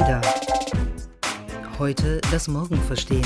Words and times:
Ada. 0.00 0.20
Heute 1.78 2.20
das 2.32 2.48
Morgen 2.48 2.78
verstehen. 2.82 3.24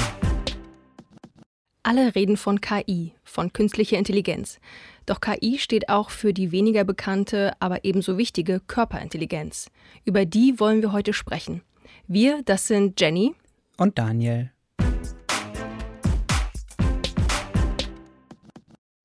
Alle 1.82 2.14
reden 2.14 2.36
von 2.36 2.60
KI, 2.60 3.14
von 3.24 3.54
künstlicher 3.54 3.96
Intelligenz. 3.96 4.60
Doch 5.06 5.22
KI 5.22 5.58
steht 5.58 5.88
auch 5.88 6.10
für 6.10 6.34
die 6.34 6.52
weniger 6.52 6.84
bekannte, 6.84 7.52
aber 7.58 7.86
ebenso 7.86 8.18
wichtige 8.18 8.60
Körperintelligenz. 8.60 9.70
Über 10.04 10.26
die 10.26 10.60
wollen 10.60 10.82
wir 10.82 10.92
heute 10.92 11.14
sprechen. 11.14 11.62
Wir, 12.06 12.42
das 12.44 12.66
sind 12.66 13.00
Jenny 13.00 13.34
und 13.78 13.98
Daniel. 13.98 14.50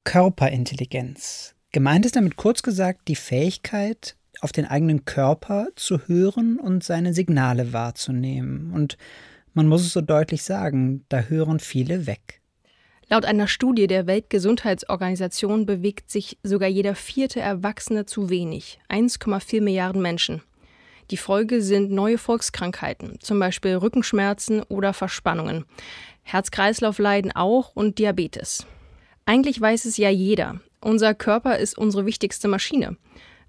Körperintelligenz. 0.04 1.56
Gemeint 1.72 2.06
ist 2.06 2.18
damit 2.18 2.36
kurz 2.36 2.62
gesagt 2.62 3.08
die 3.08 3.16
Fähigkeit, 3.16 4.18
auf 4.42 4.52
den 4.52 4.66
eigenen 4.66 5.06
Körper 5.06 5.68
zu 5.76 6.08
hören 6.08 6.60
und 6.60 6.84
seine 6.84 7.14
Signale 7.14 7.74
wahrzunehmen. 7.74 8.72
Und 8.74 8.98
man 9.54 9.68
muss 9.68 9.82
es 9.82 9.94
so 9.94 10.02
deutlich 10.02 10.44
sagen, 10.44 11.06
da 11.10 11.22
hören 11.22 11.60
viele 11.60 12.08
weg. 12.08 12.42
Laut 13.10 13.26
einer 13.26 13.48
Studie 13.48 13.88
der 13.88 14.08
Weltgesundheitsorganisation 14.08 15.66
bewegt 15.66 16.10
sich 16.10 16.38
sogar 16.42 16.70
jeder 16.70 16.96
vierte 16.96 17.40
Erwachsene 17.40 18.06
zu 18.06 18.30
wenig, 18.30 18.80
1,4 18.90 19.62
Milliarden 19.62 20.02
Menschen. 20.02 20.42
Die 21.12 21.18
Folge 21.18 21.62
sind 21.62 21.92
neue 21.92 22.18
Volkskrankheiten, 22.18 23.20
zum 23.20 23.38
Beispiel 23.40 23.76
Rückenschmerzen 23.76 24.64
oder 24.64 24.94
Verspannungen. 24.94 25.66
Herz-Kreislauf 26.24 26.98
leiden 26.98 27.32
auch 27.34 27.76
und 27.76 28.00
Diabetes. 28.00 28.66
Eigentlich 29.26 29.60
weiß 29.60 29.86
es 29.86 29.98
ja 29.98 30.10
jeder. 30.10 30.62
Unser 30.82 31.14
Körper 31.14 31.58
ist 31.60 31.78
unsere 31.78 32.06
wichtigste 32.06 32.48
Maschine. 32.48 32.98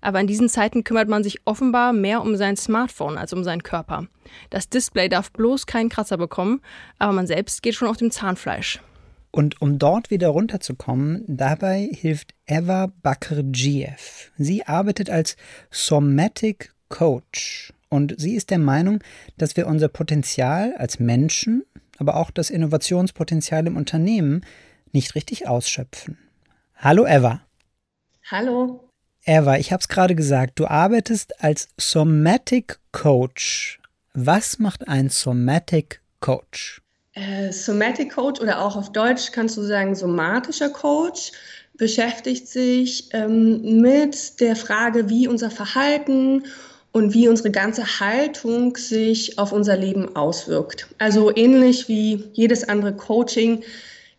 Aber 0.04 0.20
in 0.20 0.26
diesen 0.26 0.50
Zeiten 0.50 0.84
kümmert 0.84 1.08
man 1.08 1.24
sich 1.24 1.38
offenbar 1.46 1.94
mehr 1.94 2.20
um 2.20 2.36
sein 2.36 2.58
Smartphone 2.58 3.16
als 3.16 3.32
um 3.32 3.42
seinen 3.42 3.62
Körper. 3.62 4.06
Das 4.50 4.68
Display 4.68 5.08
darf 5.08 5.32
bloß 5.32 5.64
keinen 5.64 5.88
Kratzer 5.88 6.18
bekommen, 6.18 6.60
aber 6.98 7.14
man 7.14 7.26
selbst 7.26 7.62
geht 7.62 7.74
schon 7.74 7.88
auf 7.88 7.96
dem 7.96 8.10
Zahnfleisch. 8.10 8.82
Und 9.30 9.62
um 9.62 9.78
dort 9.78 10.10
wieder 10.10 10.28
runterzukommen, 10.28 11.24
dabei 11.26 11.88
hilft 11.90 12.34
Eva 12.44 12.92
Bakr-Giev. 13.02 14.30
Sie 14.36 14.66
arbeitet 14.66 15.08
als 15.08 15.36
Somatic 15.70 16.74
Coach 16.90 17.72
und 17.88 18.14
sie 18.18 18.34
ist 18.34 18.50
der 18.50 18.58
Meinung, 18.58 19.02
dass 19.38 19.56
wir 19.56 19.66
unser 19.66 19.88
Potenzial 19.88 20.74
als 20.76 21.00
Menschen, 21.00 21.64
aber 21.96 22.16
auch 22.16 22.30
das 22.30 22.50
Innovationspotenzial 22.50 23.66
im 23.66 23.78
Unternehmen 23.78 24.44
nicht 24.92 25.14
richtig 25.14 25.48
ausschöpfen. 25.48 26.18
Hallo 26.76 27.06
Eva. 27.06 27.40
Hallo. 28.30 28.83
Eva, 29.26 29.56
ich 29.56 29.72
habe 29.72 29.80
es 29.80 29.88
gerade 29.88 30.14
gesagt, 30.14 30.58
du 30.58 30.66
arbeitest 30.66 31.42
als 31.42 31.68
Somatic 31.78 32.78
Coach. 32.92 33.80
Was 34.12 34.58
macht 34.58 34.86
ein 34.86 35.08
Somatic 35.08 36.02
Coach? 36.20 36.82
Äh, 37.14 37.50
Somatic 37.50 38.12
Coach 38.12 38.40
oder 38.40 38.60
auch 38.60 38.76
auf 38.76 38.92
Deutsch 38.92 39.32
kannst 39.32 39.56
du 39.56 39.62
sagen 39.62 39.94
somatischer 39.94 40.68
Coach 40.68 41.32
beschäftigt 41.76 42.48
sich 42.48 43.08
ähm, 43.12 43.80
mit 43.80 44.40
der 44.40 44.56
Frage, 44.56 45.08
wie 45.08 45.26
unser 45.26 45.50
Verhalten 45.50 46.44
und 46.92 47.14
wie 47.14 47.26
unsere 47.26 47.50
ganze 47.50 48.00
Haltung 48.00 48.76
sich 48.76 49.38
auf 49.38 49.52
unser 49.52 49.76
Leben 49.76 50.14
auswirkt. 50.14 50.86
Also 50.98 51.34
ähnlich 51.34 51.88
wie 51.88 52.30
jedes 52.34 52.68
andere 52.68 52.94
Coaching 52.94 53.64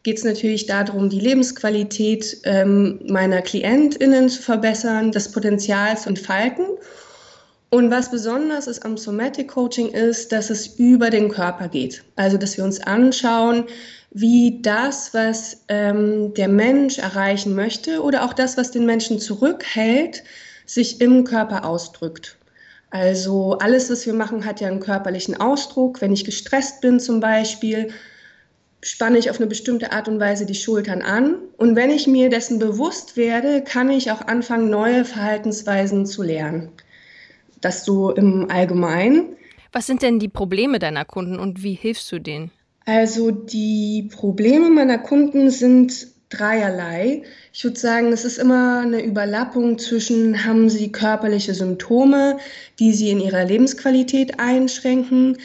geht 0.06 0.20
es 0.20 0.24
natürlich 0.24 0.68
darum, 0.68 1.10
die 1.10 1.20
Lebensqualität 1.20 2.38
ähm, 2.44 3.00
meiner 3.08 3.42
KlientInnen 3.42 4.30
zu 4.30 4.40
verbessern, 4.40 5.12
das 5.12 5.32
Potenzial 5.32 5.98
zu 5.98 6.10
entfalten. 6.10 6.68
Und 7.72 7.90
was 7.90 8.12
besonders 8.12 8.68
ist 8.68 8.86
am 8.86 8.98
Somatic 8.98 9.48
Coaching 9.48 9.90
ist, 9.90 10.32
dass 10.32 10.52
es 10.52 10.68
über 10.78 11.10
den 11.10 11.30
Körper 11.30 11.70
geht. 11.70 12.04
Also, 12.18 12.38
dass 12.38 12.56
wir 12.56 12.64
uns 12.64 12.80
anschauen, 12.82 13.64
wie 14.12 14.62
das, 14.62 15.12
was 15.16 15.64
ähm, 15.70 16.36
der 16.36 16.50
Mensch 16.50 17.00
erreichen 17.00 17.56
möchte 17.56 18.04
oder 18.04 18.26
auch 18.26 18.34
das, 18.34 18.58
was 18.58 18.70
den 18.70 18.86
Menschen 18.86 19.18
zurückhält, 19.18 20.24
sich 20.68 21.02
im 21.02 21.24
Körper 21.24 21.66
ausdrückt. 21.66 22.38
Also 22.92 23.58
alles, 23.58 23.90
was 23.90 24.06
wir 24.06 24.14
machen, 24.14 24.46
hat 24.46 24.62
ja 24.62 24.68
einen 24.68 24.80
körperlichen 24.82 25.42
Ausdruck. 25.42 26.00
Wenn 26.00 26.14
ich 26.14 26.24
gestresst 26.24 26.82
bin 26.82 27.00
zum 27.00 27.20
Beispiel, 27.20 27.90
spanne 28.86 29.18
ich 29.18 29.32
auf 29.32 29.40
eine 29.40 29.48
bestimmte 29.48 29.92
Art 29.92 30.08
und 30.08 30.20
Weise 30.20 30.46
die 30.46 30.54
Schultern 30.54 31.02
an. 31.02 31.38
Und 31.58 31.76
wenn 31.76 31.90
ich 31.90 32.06
mir 32.06 32.30
dessen 32.30 32.60
bewusst 32.60 33.18
werde, 33.18 33.64
kann 33.64 33.90
ich 33.90 34.12
auch 34.12 34.22
anfangen, 34.22 34.70
neue 34.70 35.06
Verhaltensweisen 35.06 36.06
zu 36.06 36.22
lernen. 36.22 36.70
Das 37.62 37.84
so 37.84 38.12
im 38.12 38.52
Allgemeinen. 38.52 39.36
Was 39.72 39.88
sind 39.88 40.04
denn 40.04 40.20
die 40.20 40.30
Probleme 40.30 40.78
deiner 40.78 41.04
Kunden 41.04 41.40
und 41.40 41.64
wie 41.64 41.74
hilfst 41.74 42.12
du 42.12 42.20
denen? 42.20 42.52
Also 42.86 43.32
die 43.32 44.08
Probleme 44.12 44.70
meiner 44.70 45.00
Kunden 45.00 45.50
sind 45.50 46.08
dreierlei. 46.30 47.24
Ich 47.54 47.64
würde 47.64 47.80
sagen, 47.80 48.14
es 48.14 48.24
ist 48.24 48.38
immer 48.38 48.82
eine 48.82 49.04
Überlappung 49.04 49.80
zwischen, 49.80 50.46
haben 50.46 50.70
sie 50.70 50.92
körperliche 50.92 51.56
Symptome, 51.56 52.38
die 52.78 52.94
sie 52.94 53.10
in 53.10 53.20
ihrer 53.20 53.46
Lebensqualität 53.46 54.40
einschränken, 54.40 55.38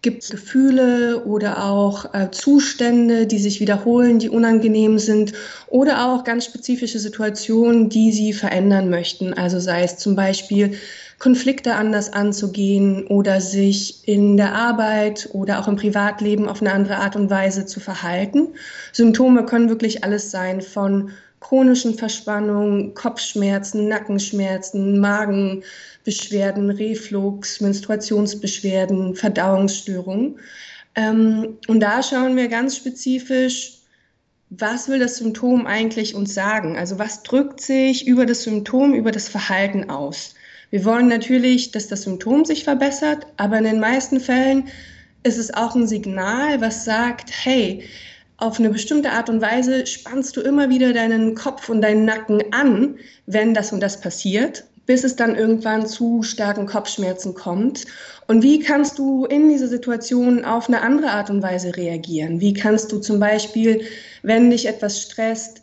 Gibt 0.00 0.22
es 0.22 0.30
Gefühle 0.30 1.24
oder 1.24 1.64
auch 1.64 2.14
äh, 2.14 2.30
Zustände, 2.30 3.26
die 3.26 3.38
sich 3.38 3.60
wiederholen, 3.60 4.20
die 4.20 4.28
unangenehm 4.28 5.00
sind 5.00 5.32
oder 5.66 6.06
auch 6.06 6.22
ganz 6.22 6.44
spezifische 6.44 7.00
Situationen, 7.00 7.88
die 7.88 8.12
Sie 8.12 8.32
verändern 8.32 8.90
möchten? 8.90 9.34
Also 9.34 9.58
sei 9.58 9.82
es 9.82 9.96
zum 9.96 10.14
Beispiel 10.14 10.78
Konflikte 11.18 11.74
anders 11.74 12.12
anzugehen 12.12 13.08
oder 13.08 13.40
sich 13.40 14.06
in 14.06 14.36
der 14.36 14.54
Arbeit 14.54 15.30
oder 15.32 15.58
auch 15.58 15.66
im 15.66 15.74
Privatleben 15.74 16.48
auf 16.48 16.60
eine 16.60 16.72
andere 16.72 16.98
Art 16.98 17.16
und 17.16 17.28
Weise 17.28 17.66
zu 17.66 17.80
verhalten. 17.80 18.54
Symptome 18.92 19.44
können 19.44 19.68
wirklich 19.68 20.04
alles 20.04 20.30
sein 20.30 20.60
von 20.60 21.10
chronischen 21.40 21.94
Verspannungen, 21.94 22.94
Kopfschmerzen, 22.94 23.88
Nackenschmerzen, 23.88 24.98
Magenbeschwerden, 24.98 26.70
Reflux, 26.70 27.60
Menstruationsbeschwerden, 27.60 29.14
Verdauungsstörungen. 29.14 30.38
Ähm, 30.94 31.58
und 31.68 31.80
da 31.80 32.02
schauen 32.02 32.36
wir 32.36 32.48
ganz 32.48 32.76
spezifisch, 32.76 33.78
was 34.50 34.88
will 34.88 34.98
das 34.98 35.18
Symptom 35.18 35.66
eigentlich 35.66 36.14
uns 36.14 36.34
sagen? 36.34 36.76
Also 36.76 36.98
was 36.98 37.22
drückt 37.22 37.60
sich 37.60 38.06
über 38.06 38.24
das 38.24 38.44
Symptom, 38.44 38.94
über 38.94 39.12
das 39.12 39.28
Verhalten 39.28 39.90
aus? 39.90 40.34
Wir 40.70 40.84
wollen 40.84 41.08
natürlich, 41.08 41.70
dass 41.70 41.88
das 41.88 42.02
Symptom 42.02 42.44
sich 42.44 42.64
verbessert, 42.64 43.26
aber 43.36 43.58
in 43.58 43.64
den 43.64 43.80
meisten 43.80 44.20
Fällen 44.20 44.68
ist 45.22 45.38
es 45.38 45.52
auch 45.52 45.74
ein 45.74 45.86
Signal, 45.86 46.60
was 46.60 46.84
sagt, 46.84 47.30
hey, 47.30 47.84
auf 48.38 48.58
eine 48.58 48.70
bestimmte 48.70 49.10
Art 49.10 49.28
und 49.28 49.42
Weise 49.42 49.86
spannst 49.86 50.36
du 50.36 50.40
immer 50.40 50.70
wieder 50.70 50.92
deinen 50.92 51.34
Kopf 51.34 51.68
und 51.68 51.82
deinen 51.82 52.04
Nacken 52.04 52.42
an, 52.52 52.96
wenn 53.26 53.52
das 53.52 53.72
und 53.72 53.80
das 53.80 54.00
passiert, 54.00 54.64
bis 54.86 55.04
es 55.04 55.16
dann 55.16 55.34
irgendwann 55.34 55.86
zu 55.86 56.22
starken 56.22 56.66
Kopfschmerzen 56.66 57.34
kommt. 57.34 57.84
Und 58.28 58.42
wie 58.42 58.60
kannst 58.60 58.98
du 58.98 59.26
in 59.26 59.48
dieser 59.48 59.66
Situation 59.66 60.44
auf 60.44 60.68
eine 60.68 60.82
andere 60.82 61.10
Art 61.10 61.30
und 61.30 61.42
Weise 61.42 61.76
reagieren? 61.76 62.40
Wie 62.40 62.54
kannst 62.54 62.92
du 62.92 62.98
zum 62.98 63.18
Beispiel, 63.18 63.82
wenn 64.22 64.50
dich 64.50 64.66
etwas 64.66 65.02
stresst, 65.02 65.60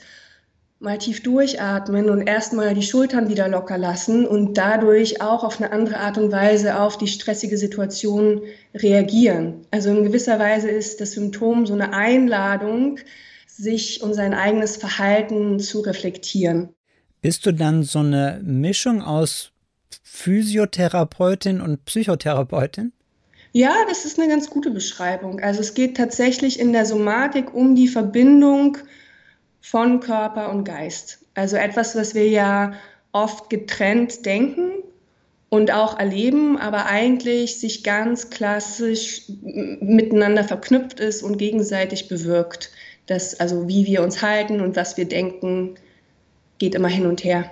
mal 0.80 0.98
tief 0.98 1.24
durchatmen 1.24 2.10
und 2.10 2.28
erstmal 2.28 2.74
die 2.74 2.82
Schultern 2.82 3.30
wieder 3.30 3.48
locker 3.48 3.78
lassen 3.78 4.28
und 4.28 4.56
dadurch 4.56 5.22
auch 5.22 5.44
auf 5.44 5.62
eine 5.62 5.72
andere 5.72 5.98
Art 5.98 6.18
und 6.18 6.32
Weise 6.32 6.80
auf 6.80 6.98
die 6.98 7.08
stressige 7.08 7.58
Situation 7.58 8.42
reagieren. 8.74 9.66
Also 9.72 9.90
in 9.90 10.04
gewisser 10.04 10.38
Weise 10.38 10.70
ist 10.70 11.00
das 11.02 11.14
Symptom 11.14 11.66
so 11.66 11.74
eine 11.74 11.94
Einladung, 11.94 13.00
sich 13.48 14.04
und 14.04 14.14
sein 14.14 14.34
eigenes 14.34 14.76
Verhalten 14.76 15.60
zu 15.60 15.80
reflektieren. 15.80 16.70
Bist 17.22 17.46
du 17.46 17.54
dann 17.54 17.84
so 17.84 18.00
eine 18.00 18.42
Mischung 18.44 19.02
aus 19.02 19.52
Physiotherapeutin 20.04 21.62
und 21.62 21.86
Psychotherapeutin? 21.86 22.92
Ja, 23.54 23.74
das 23.88 24.04
ist 24.04 24.20
eine 24.20 24.28
ganz 24.28 24.50
gute 24.50 24.70
Beschreibung. 24.70 25.40
Also 25.40 25.62
es 25.62 25.74
geht 25.74 25.96
tatsächlich 25.96 26.60
in 26.60 26.74
der 26.74 26.86
Somatik 26.86 27.54
um 27.54 27.76
die 27.76 27.88
Verbindung 27.88 28.78
von 29.66 30.00
Körper 30.00 30.52
und 30.52 30.64
Geist. 30.64 31.26
Also 31.34 31.56
etwas, 31.56 31.96
was 31.96 32.14
wir 32.14 32.30
ja 32.30 32.74
oft 33.14 33.50
getrennt 33.50 34.24
denken 34.24 34.74
und 35.50 35.72
auch 35.72 35.98
erleben, 35.98 36.56
aber 36.56 36.86
eigentlich 36.86 37.60
sich 37.60 37.84
ganz 37.84 38.30
klassisch 38.30 39.24
miteinander 39.42 40.44
verknüpft 40.44 41.00
ist 41.00 41.24
und 41.24 41.40
gegenseitig 41.40 42.08
bewirkt. 42.08 42.70
Das, 43.08 43.40
also 43.40 43.68
wie 43.68 43.88
wir 43.88 44.04
uns 44.04 44.22
halten 44.22 44.62
und 44.62 44.76
was 44.76 44.98
wir 44.98 45.06
denken, 45.06 45.74
geht 46.60 46.76
immer 46.76 46.88
hin 46.88 47.08
und 47.08 47.24
her. 47.24 47.50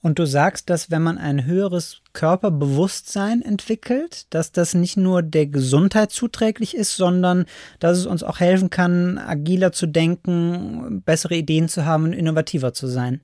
Und 0.00 0.18
du 0.18 0.26
sagst, 0.26 0.70
dass 0.70 0.90
wenn 0.90 1.02
man 1.02 1.18
ein 1.18 1.44
höheres 1.44 2.02
Körperbewusstsein 2.12 3.42
entwickelt, 3.42 4.26
dass 4.30 4.52
das 4.52 4.74
nicht 4.74 4.96
nur 4.96 5.22
der 5.22 5.46
Gesundheit 5.46 6.12
zuträglich 6.12 6.76
ist, 6.76 6.96
sondern 6.96 7.46
dass 7.80 7.98
es 7.98 8.06
uns 8.06 8.22
auch 8.22 8.38
helfen 8.38 8.70
kann, 8.70 9.18
agiler 9.18 9.72
zu 9.72 9.86
denken, 9.86 11.02
bessere 11.04 11.34
Ideen 11.34 11.68
zu 11.68 11.84
haben 11.84 12.04
und 12.04 12.12
innovativer 12.12 12.72
zu 12.72 12.86
sein. 12.86 13.20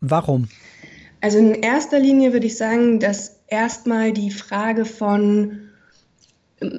Warum? 0.00 0.48
Also 1.20 1.38
in 1.38 1.54
erster 1.54 2.00
Linie 2.00 2.32
würde 2.32 2.46
ich 2.46 2.56
sagen, 2.56 2.98
dass 2.98 3.38
erstmal 3.46 4.12
die 4.12 4.32
Frage 4.32 4.84
von 4.84 5.68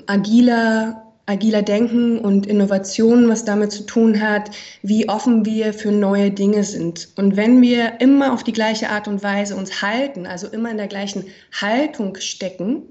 agiler 0.08 1.03
agiler 1.26 1.62
Denken 1.62 2.20
und 2.20 2.46
Innovation, 2.46 3.30
was 3.30 3.46
damit 3.46 3.72
zu 3.72 3.86
tun 3.86 4.22
hat, 4.22 4.52
wie 4.82 5.08
offen 5.08 5.46
wir 5.46 5.74
für 5.74 5.92
neue 5.92 6.32
Dinge 6.32 6.64
sind. 6.64 7.10
Und 7.16 7.38
wenn 7.38 7.62
wir 7.62 8.02
immer 8.02 8.34
auf 8.34 8.44
die 8.44 8.52
gleiche 8.52 8.90
Art 8.90 9.08
und 9.08 9.24
Weise 9.24 9.56
uns 9.56 9.82
halten, 9.82 10.26
also 10.26 10.48
immer 10.48 10.70
in 10.70 10.78
der 10.78 10.88
gleichen 10.88 11.26
Haltung 11.54 12.18
stecken, 12.18 12.84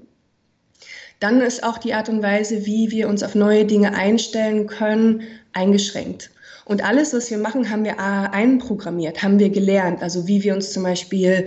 dann 1.19 1.41
ist 1.41 1.63
auch 1.63 1.77
die 1.77 1.93
Art 1.93 2.09
und 2.09 2.23
Weise, 2.23 2.65
wie 2.65 2.91
wir 2.91 3.07
uns 3.07 3.23
auf 3.23 3.35
neue 3.35 3.65
Dinge 3.65 3.93
einstellen 3.95 4.67
können, 4.67 5.21
eingeschränkt. 5.53 6.31
Und 6.65 6.83
alles, 6.83 7.13
was 7.13 7.29
wir 7.29 7.37
machen, 7.37 7.69
haben 7.69 7.83
wir 7.83 7.99
einprogrammiert, 7.99 9.21
haben 9.21 9.39
wir 9.39 9.49
gelernt. 9.49 10.01
Also 10.01 10.27
wie 10.27 10.43
wir 10.43 10.53
uns 10.53 10.71
zum 10.71 10.83
Beispiel 10.83 11.45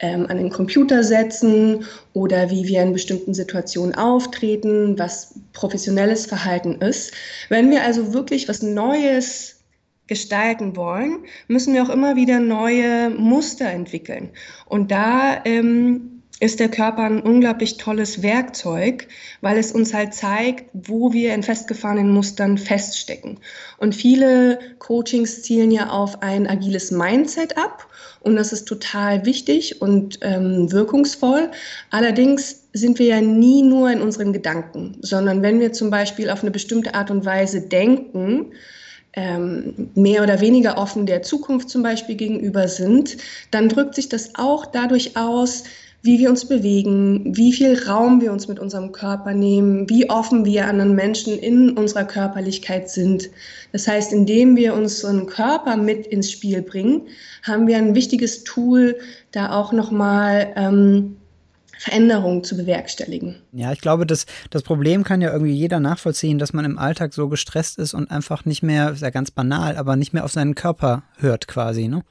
ähm, 0.00 0.26
an 0.28 0.36
den 0.36 0.50
Computer 0.50 1.02
setzen 1.02 1.84
oder 2.12 2.50
wie 2.50 2.66
wir 2.66 2.82
in 2.82 2.92
bestimmten 2.92 3.34
Situationen 3.34 3.94
auftreten, 3.94 4.98
was 4.98 5.34
professionelles 5.52 6.26
Verhalten 6.26 6.76
ist. 6.76 7.12
Wenn 7.48 7.70
wir 7.70 7.82
also 7.82 8.12
wirklich 8.12 8.48
was 8.48 8.62
Neues 8.62 9.58
gestalten 10.06 10.76
wollen, 10.76 11.24
müssen 11.48 11.74
wir 11.74 11.82
auch 11.82 11.90
immer 11.90 12.16
wieder 12.16 12.40
neue 12.40 13.10
Muster 13.10 13.66
entwickeln. 13.66 14.30
Und 14.66 14.90
da 14.90 15.42
ähm, 15.44 16.17
ist 16.40 16.60
der 16.60 16.68
Körper 16.68 17.02
ein 17.02 17.20
unglaublich 17.20 17.78
tolles 17.78 18.22
Werkzeug, 18.22 19.08
weil 19.40 19.58
es 19.58 19.72
uns 19.72 19.92
halt 19.92 20.14
zeigt, 20.14 20.70
wo 20.72 21.12
wir 21.12 21.34
in 21.34 21.42
festgefahrenen 21.42 22.12
Mustern 22.12 22.58
feststecken. 22.58 23.40
Und 23.78 23.94
viele 23.94 24.58
Coachings 24.78 25.42
zielen 25.42 25.70
ja 25.70 25.90
auf 25.90 26.22
ein 26.22 26.46
agiles 26.46 26.90
Mindset 26.90 27.58
ab 27.58 27.88
und 28.20 28.36
das 28.36 28.52
ist 28.52 28.66
total 28.66 29.24
wichtig 29.24 29.82
und 29.82 30.20
ähm, 30.22 30.70
wirkungsvoll. 30.70 31.50
Allerdings 31.90 32.68
sind 32.72 32.98
wir 32.98 33.06
ja 33.06 33.20
nie 33.20 33.62
nur 33.62 33.90
in 33.90 34.00
unseren 34.00 34.32
Gedanken, 34.32 34.96
sondern 35.00 35.42
wenn 35.42 35.58
wir 35.58 35.72
zum 35.72 35.90
Beispiel 35.90 36.30
auf 36.30 36.42
eine 36.42 36.50
bestimmte 36.50 36.94
Art 36.94 37.10
und 37.10 37.24
Weise 37.24 37.62
denken, 37.62 38.52
ähm, 39.14 39.90
mehr 39.94 40.22
oder 40.22 40.40
weniger 40.40 40.78
offen 40.78 41.06
der 41.06 41.22
Zukunft 41.22 41.70
zum 41.70 41.82
Beispiel 41.82 42.14
gegenüber 42.14 42.68
sind, 42.68 43.16
dann 43.50 43.68
drückt 43.68 43.94
sich 43.94 44.08
das 44.08 44.34
auch 44.34 44.66
dadurch 44.66 45.16
aus, 45.16 45.64
wie 46.02 46.18
wir 46.18 46.30
uns 46.30 46.46
bewegen, 46.46 47.36
wie 47.36 47.52
viel 47.52 47.86
Raum 47.86 48.20
wir 48.20 48.32
uns 48.32 48.46
mit 48.46 48.58
unserem 48.58 48.92
Körper 48.92 49.34
nehmen, 49.34 49.88
wie 49.90 50.08
offen 50.08 50.44
wir 50.44 50.66
anderen 50.66 50.94
Menschen 50.94 51.36
in 51.38 51.76
unserer 51.76 52.04
Körperlichkeit 52.04 52.88
sind. 52.88 53.30
Das 53.72 53.88
heißt, 53.88 54.12
indem 54.12 54.56
wir 54.56 54.74
unseren 54.74 55.26
Körper 55.26 55.76
mit 55.76 56.06
ins 56.06 56.30
Spiel 56.30 56.62
bringen, 56.62 57.02
haben 57.42 57.66
wir 57.66 57.76
ein 57.76 57.94
wichtiges 57.94 58.44
Tool, 58.44 58.96
da 59.32 59.52
auch 59.52 59.72
nochmal 59.72 60.52
ähm, 60.56 61.16
Veränderungen 61.78 62.44
zu 62.44 62.56
bewerkstelligen. 62.56 63.36
Ja, 63.52 63.72
ich 63.72 63.80
glaube, 63.80 64.06
das, 64.06 64.26
das 64.50 64.62
Problem 64.62 65.04
kann 65.04 65.20
ja 65.20 65.32
irgendwie 65.32 65.52
jeder 65.52 65.80
nachvollziehen, 65.80 66.38
dass 66.38 66.52
man 66.52 66.64
im 66.64 66.78
Alltag 66.78 67.12
so 67.14 67.28
gestresst 67.28 67.78
ist 67.78 67.94
und 67.94 68.10
einfach 68.10 68.44
nicht 68.44 68.62
mehr, 68.62 68.90
ist 68.90 69.02
ja 69.02 69.10
ganz 69.10 69.30
banal, 69.30 69.76
aber 69.76 69.96
nicht 69.96 70.12
mehr 70.12 70.24
auf 70.24 70.32
seinen 70.32 70.54
Körper 70.54 71.02
hört 71.18 71.48
quasi, 71.48 71.88
ne? 71.88 72.02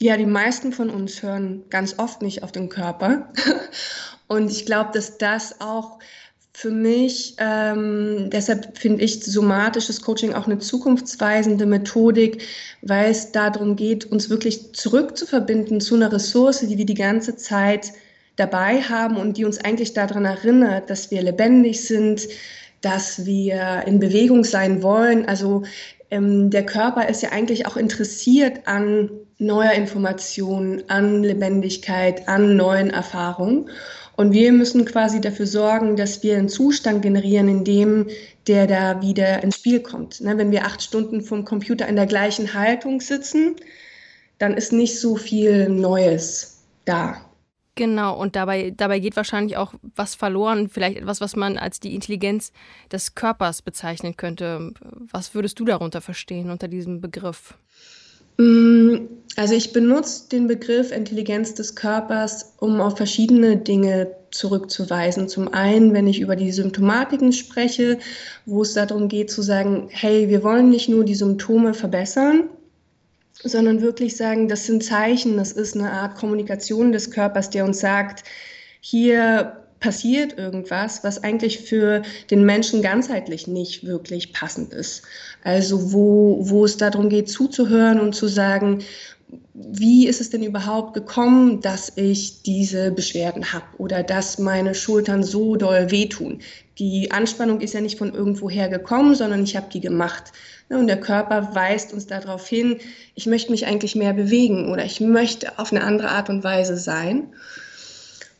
Ja, 0.00 0.16
die 0.16 0.26
meisten 0.26 0.72
von 0.72 0.90
uns 0.90 1.22
hören 1.22 1.64
ganz 1.70 1.98
oft 1.98 2.22
nicht 2.22 2.44
auf 2.44 2.52
den 2.52 2.68
Körper. 2.68 3.32
Und 4.28 4.50
ich 4.50 4.64
glaube, 4.64 4.90
dass 4.92 5.18
das 5.18 5.60
auch 5.60 5.98
für 6.52 6.70
mich, 6.70 7.36
ähm, 7.38 8.30
deshalb 8.30 8.76
finde 8.78 9.02
ich 9.04 9.24
somatisches 9.24 10.02
Coaching 10.02 10.34
auch 10.34 10.46
eine 10.46 10.58
zukunftsweisende 10.58 11.66
Methodik, 11.66 12.42
weil 12.82 13.10
es 13.10 13.32
darum 13.32 13.76
geht, 13.76 14.06
uns 14.06 14.28
wirklich 14.28 14.72
zurückzuverbinden 14.74 15.80
zu 15.80 15.94
einer 15.94 16.12
Ressource, 16.12 16.60
die 16.60 16.78
wir 16.78 16.86
die 16.86 16.94
ganze 16.94 17.36
Zeit 17.36 17.92
dabei 18.36 18.80
haben 18.82 19.16
und 19.16 19.36
die 19.36 19.44
uns 19.44 19.58
eigentlich 19.58 19.94
daran 19.94 20.24
erinnert, 20.24 20.90
dass 20.90 21.10
wir 21.10 21.22
lebendig 21.22 21.84
sind, 21.84 22.28
dass 22.80 23.24
wir 23.24 23.84
in 23.86 23.98
Bewegung 23.98 24.44
sein 24.44 24.82
wollen. 24.82 25.26
Also 25.26 25.64
ähm, 26.10 26.50
der 26.50 26.64
Körper 26.64 27.08
ist 27.08 27.22
ja 27.22 27.30
eigentlich 27.30 27.66
auch 27.66 27.76
interessiert 27.76 28.66
an 28.66 29.10
neuer 29.38 29.72
Information, 29.72 30.82
an 30.88 31.22
Lebendigkeit, 31.22 32.28
an 32.28 32.56
neuen 32.56 32.90
Erfahrungen. 32.90 33.70
Und 34.16 34.32
wir 34.32 34.50
müssen 34.50 34.84
quasi 34.84 35.20
dafür 35.20 35.46
sorgen, 35.46 35.94
dass 35.94 36.24
wir 36.24 36.36
einen 36.36 36.48
Zustand 36.48 37.02
generieren, 37.02 37.48
in 37.48 37.64
dem 37.64 38.06
der 38.48 38.66
da 38.66 39.00
wieder 39.00 39.44
ins 39.44 39.56
Spiel 39.56 39.80
kommt. 39.80 40.20
Ne, 40.20 40.36
wenn 40.38 40.50
wir 40.50 40.64
acht 40.64 40.82
Stunden 40.82 41.20
vom 41.20 41.44
Computer 41.44 41.86
in 41.86 41.94
der 41.94 42.06
gleichen 42.06 42.54
Haltung 42.54 43.00
sitzen, 43.00 43.54
dann 44.38 44.54
ist 44.54 44.72
nicht 44.72 44.98
so 44.98 45.14
viel 45.14 45.68
Neues 45.68 46.64
da. 46.84 47.27
Genau, 47.78 48.18
und 48.18 48.34
dabei, 48.34 48.74
dabei 48.76 48.98
geht 48.98 49.14
wahrscheinlich 49.14 49.56
auch 49.56 49.72
was 49.94 50.16
verloren, 50.16 50.68
vielleicht 50.68 50.96
etwas, 50.96 51.20
was 51.20 51.36
man 51.36 51.56
als 51.56 51.78
die 51.78 51.94
Intelligenz 51.94 52.50
des 52.90 53.14
Körpers 53.14 53.62
bezeichnen 53.62 54.16
könnte. 54.16 54.72
Was 55.12 55.32
würdest 55.32 55.60
du 55.60 55.64
darunter 55.64 56.00
verstehen, 56.00 56.50
unter 56.50 56.66
diesem 56.66 57.00
Begriff? 57.00 57.54
Mm, 58.36 59.06
also 59.36 59.54
ich 59.54 59.72
benutze 59.72 60.28
den 60.28 60.48
Begriff 60.48 60.90
Intelligenz 60.90 61.54
des 61.54 61.76
Körpers, 61.76 62.56
um 62.58 62.80
auf 62.80 62.96
verschiedene 62.96 63.56
Dinge 63.56 64.10
zurückzuweisen. 64.32 65.28
Zum 65.28 65.54
einen, 65.54 65.94
wenn 65.94 66.08
ich 66.08 66.18
über 66.18 66.34
die 66.34 66.50
Symptomatiken 66.50 67.32
spreche, 67.32 68.00
wo 68.44 68.62
es 68.62 68.74
darum 68.74 69.06
geht 69.06 69.30
zu 69.30 69.40
sagen, 69.40 69.86
hey, 69.92 70.28
wir 70.28 70.42
wollen 70.42 70.68
nicht 70.68 70.88
nur 70.88 71.04
die 71.04 71.14
Symptome 71.14 71.74
verbessern, 71.74 72.50
sondern 73.44 73.82
wirklich 73.82 74.16
sagen, 74.16 74.48
das 74.48 74.66
sind 74.66 74.82
Zeichen, 74.82 75.36
das 75.36 75.52
ist 75.52 75.76
eine 75.76 75.90
Art 75.90 76.16
Kommunikation 76.16 76.92
des 76.92 77.10
Körpers, 77.10 77.50
der 77.50 77.64
uns 77.64 77.80
sagt, 77.80 78.24
hier 78.80 79.64
passiert 79.80 80.36
irgendwas, 80.36 81.04
was 81.04 81.22
eigentlich 81.22 81.60
für 81.60 82.02
den 82.30 82.44
Menschen 82.44 82.82
ganzheitlich 82.82 83.46
nicht 83.46 83.86
wirklich 83.86 84.32
passend 84.32 84.72
ist. 84.72 85.02
Also 85.44 85.92
wo, 85.92 86.38
wo 86.40 86.64
es 86.64 86.76
darum 86.76 87.08
geht, 87.08 87.28
zuzuhören 87.28 88.00
und 88.00 88.14
zu 88.14 88.26
sagen, 88.26 88.82
wie 89.54 90.06
ist 90.06 90.20
es 90.20 90.30
denn 90.30 90.42
überhaupt 90.42 90.94
gekommen, 90.94 91.60
dass 91.60 91.92
ich 91.96 92.42
diese 92.42 92.90
Beschwerden 92.90 93.52
habe 93.52 93.66
oder 93.76 94.02
dass 94.02 94.38
meine 94.38 94.74
Schultern 94.74 95.22
so 95.22 95.56
doll 95.56 95.90
wehtun? 95.90 96.40
Die 96.78 97.10
Anspannung 97.10 97.60
ist 97.60 97.74
ja 97.74 97.80
nicht 97.80 97.98
von 97.98 98.14
irgendwoher 98.14 98.68
gekommen, 98.68 99.14
sondern 99.14 99.42
ich 99.42 99.56
habe 99.56 99.66
die 99.72 99.80
gemacht. 99.80 100.32
Und 100.68 100.86
der 100.86 101.00
Körper 101.00 101.54
weist 101.54 101.92
uns 101.92 102.06
darauf 102.06 102.46
hin, 102.46 102.78
ich 103.14 103.26
möchte 103.26 103.50
mich 103.50 103.66
eigentlich 103.66 103.96
mehr 103.96 104.12
bewegen 104.12 104.70
oder 104.70 104.84
ich 104.84 105.00
möchte 105.00 105.58
auf 105.58 105.72
eine 105.72 105.82
andere 105.82 106.10
Art 106.10 106.30
und 106.30 106.44
Weise 106.44 106.76
sein. 106.76 107.28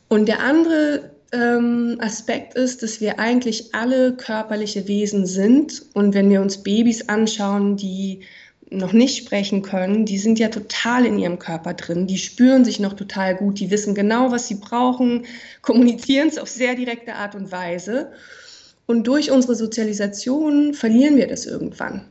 Und 0.07 0.27
der 0.27 0.39
andere 0.39 1.11
ähm, 1.31 1.97
Aspekt 1.99 2.55
ist, 2.55 2.81
dass 2.81 3.01
wir 3.01 3.19
eigentlich 3.19 3.75
alle 3.75 4.13
körperliche 4.13 4.87
Wesen 4.87 5.25
sind. 5.25 5.83
Und 5.93 6.13
wenn 6.13 6.29
wir 6.29 6.41
uns 6.41 6.63
Babys 6.63 7.09
anschauen, 7.09 7.77
die 7.77 8.21
noch 8.71 8.93
nicht 8.93 9.17
sprechen 9.17 9.61
können, 9.61 10.05
die 10.05 10.17
sind 10.17 10.39
ja 10.39 10.49
total 10.49 11.05
in 11.05 11.17
ihrem 11.17 11.39
Körper 11.39 11.73
drin, 11.73 12.07
die 12.07 12.17
spüren 12.17 12.63
sich 12.63 12.79
noch 12.79 12.93
total 12.93 13.35
gut, 13.35 13.59
die 13.59 13.71
wissen 13.71 13.95
genau, 13.95 14.31
was 14.31 14.47
sie 14.47 14.55
brauchen, 14.55 15.25
kommunizieren 15.61 16.27
es 16.27 16.37
auf 16.37 16.49
sehr 16.49 16.75
direkte 16.75 17.15
Art 17.15 17.35
und 17.35 17.51
Weise. 17.51 18.11
Und 18.85 19.05
durch 19.05 19.31
unsere 19.31 19.55
Sozialisation 19.55 20.73
verlieren 20.73 21.15
wir 21.15 21.27
das 21.27 21.45
irgendwann. 21.45 22.05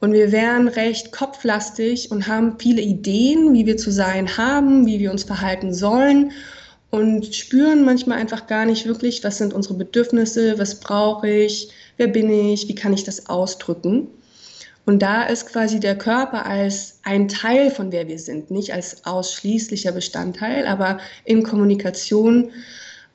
Und 0.00 0.12
wir 0.12 0.32
wären 0.32 0.68
recht 0.68 1.12
kopflastig 1.12 2.10
und 2.10 2.26
haben 2.26 2.58
viele 2.58 2.80
Ideen, 2.80 3.52
wie 3.52 3.66
wir 3.66 3.76
zu 3.76 3.90
sein 3.90 4.36
haben, 4.36 4.86
wie 4.86 4.98
wir 4.98 5.10
uns 5.10 5.24
verhalten 5.24 5.74
sollen 5.74 6.32
und 6.90 7.34
spüren 7.34 7.84
manchmal 7.84 8.18
einfach 8.18 8.46
gar 8.46 8.66
nicht 8.66 8.86
wirklich, 8.86 9.22
was 9.22 9.38
sind 9.38 9.54
unsere 9.54 9.74
Bedürfnisse, 9.74 10.58
was 10.58 10.80
brauche 10.80 11.28
ich, 11.28 11.70
wer 11.96 12.08
bin 12.08 12.30
ich, 12.30 12.68
wie 12.68 12.74
kann 12.74 12.92
ich 12.92 13.04
das 13.04 13.28
ausdrücken. 13.28 14.08
Und 14.86 15.02
da 15.02 15.24
ist 15.24 15.46
quasi 15.46 15.78
der 15.78 15.96
Körper 15.96 16.46
als 16.46 17.00
ein 17.04 17.28
Teil 17.28 17.70
von 17.70 17.92
wer 17.92 18.08
wir 18.08 18.18
sind, 18.18 18.50
nicht 18.50 18.72
als 18.72 19.04
ausschließlicher 19.04 19.92
Bestandteil, 19.92 20.66
aber 20.66 20.98
in 21.24 21.42
Kommunikation 21.42 22.50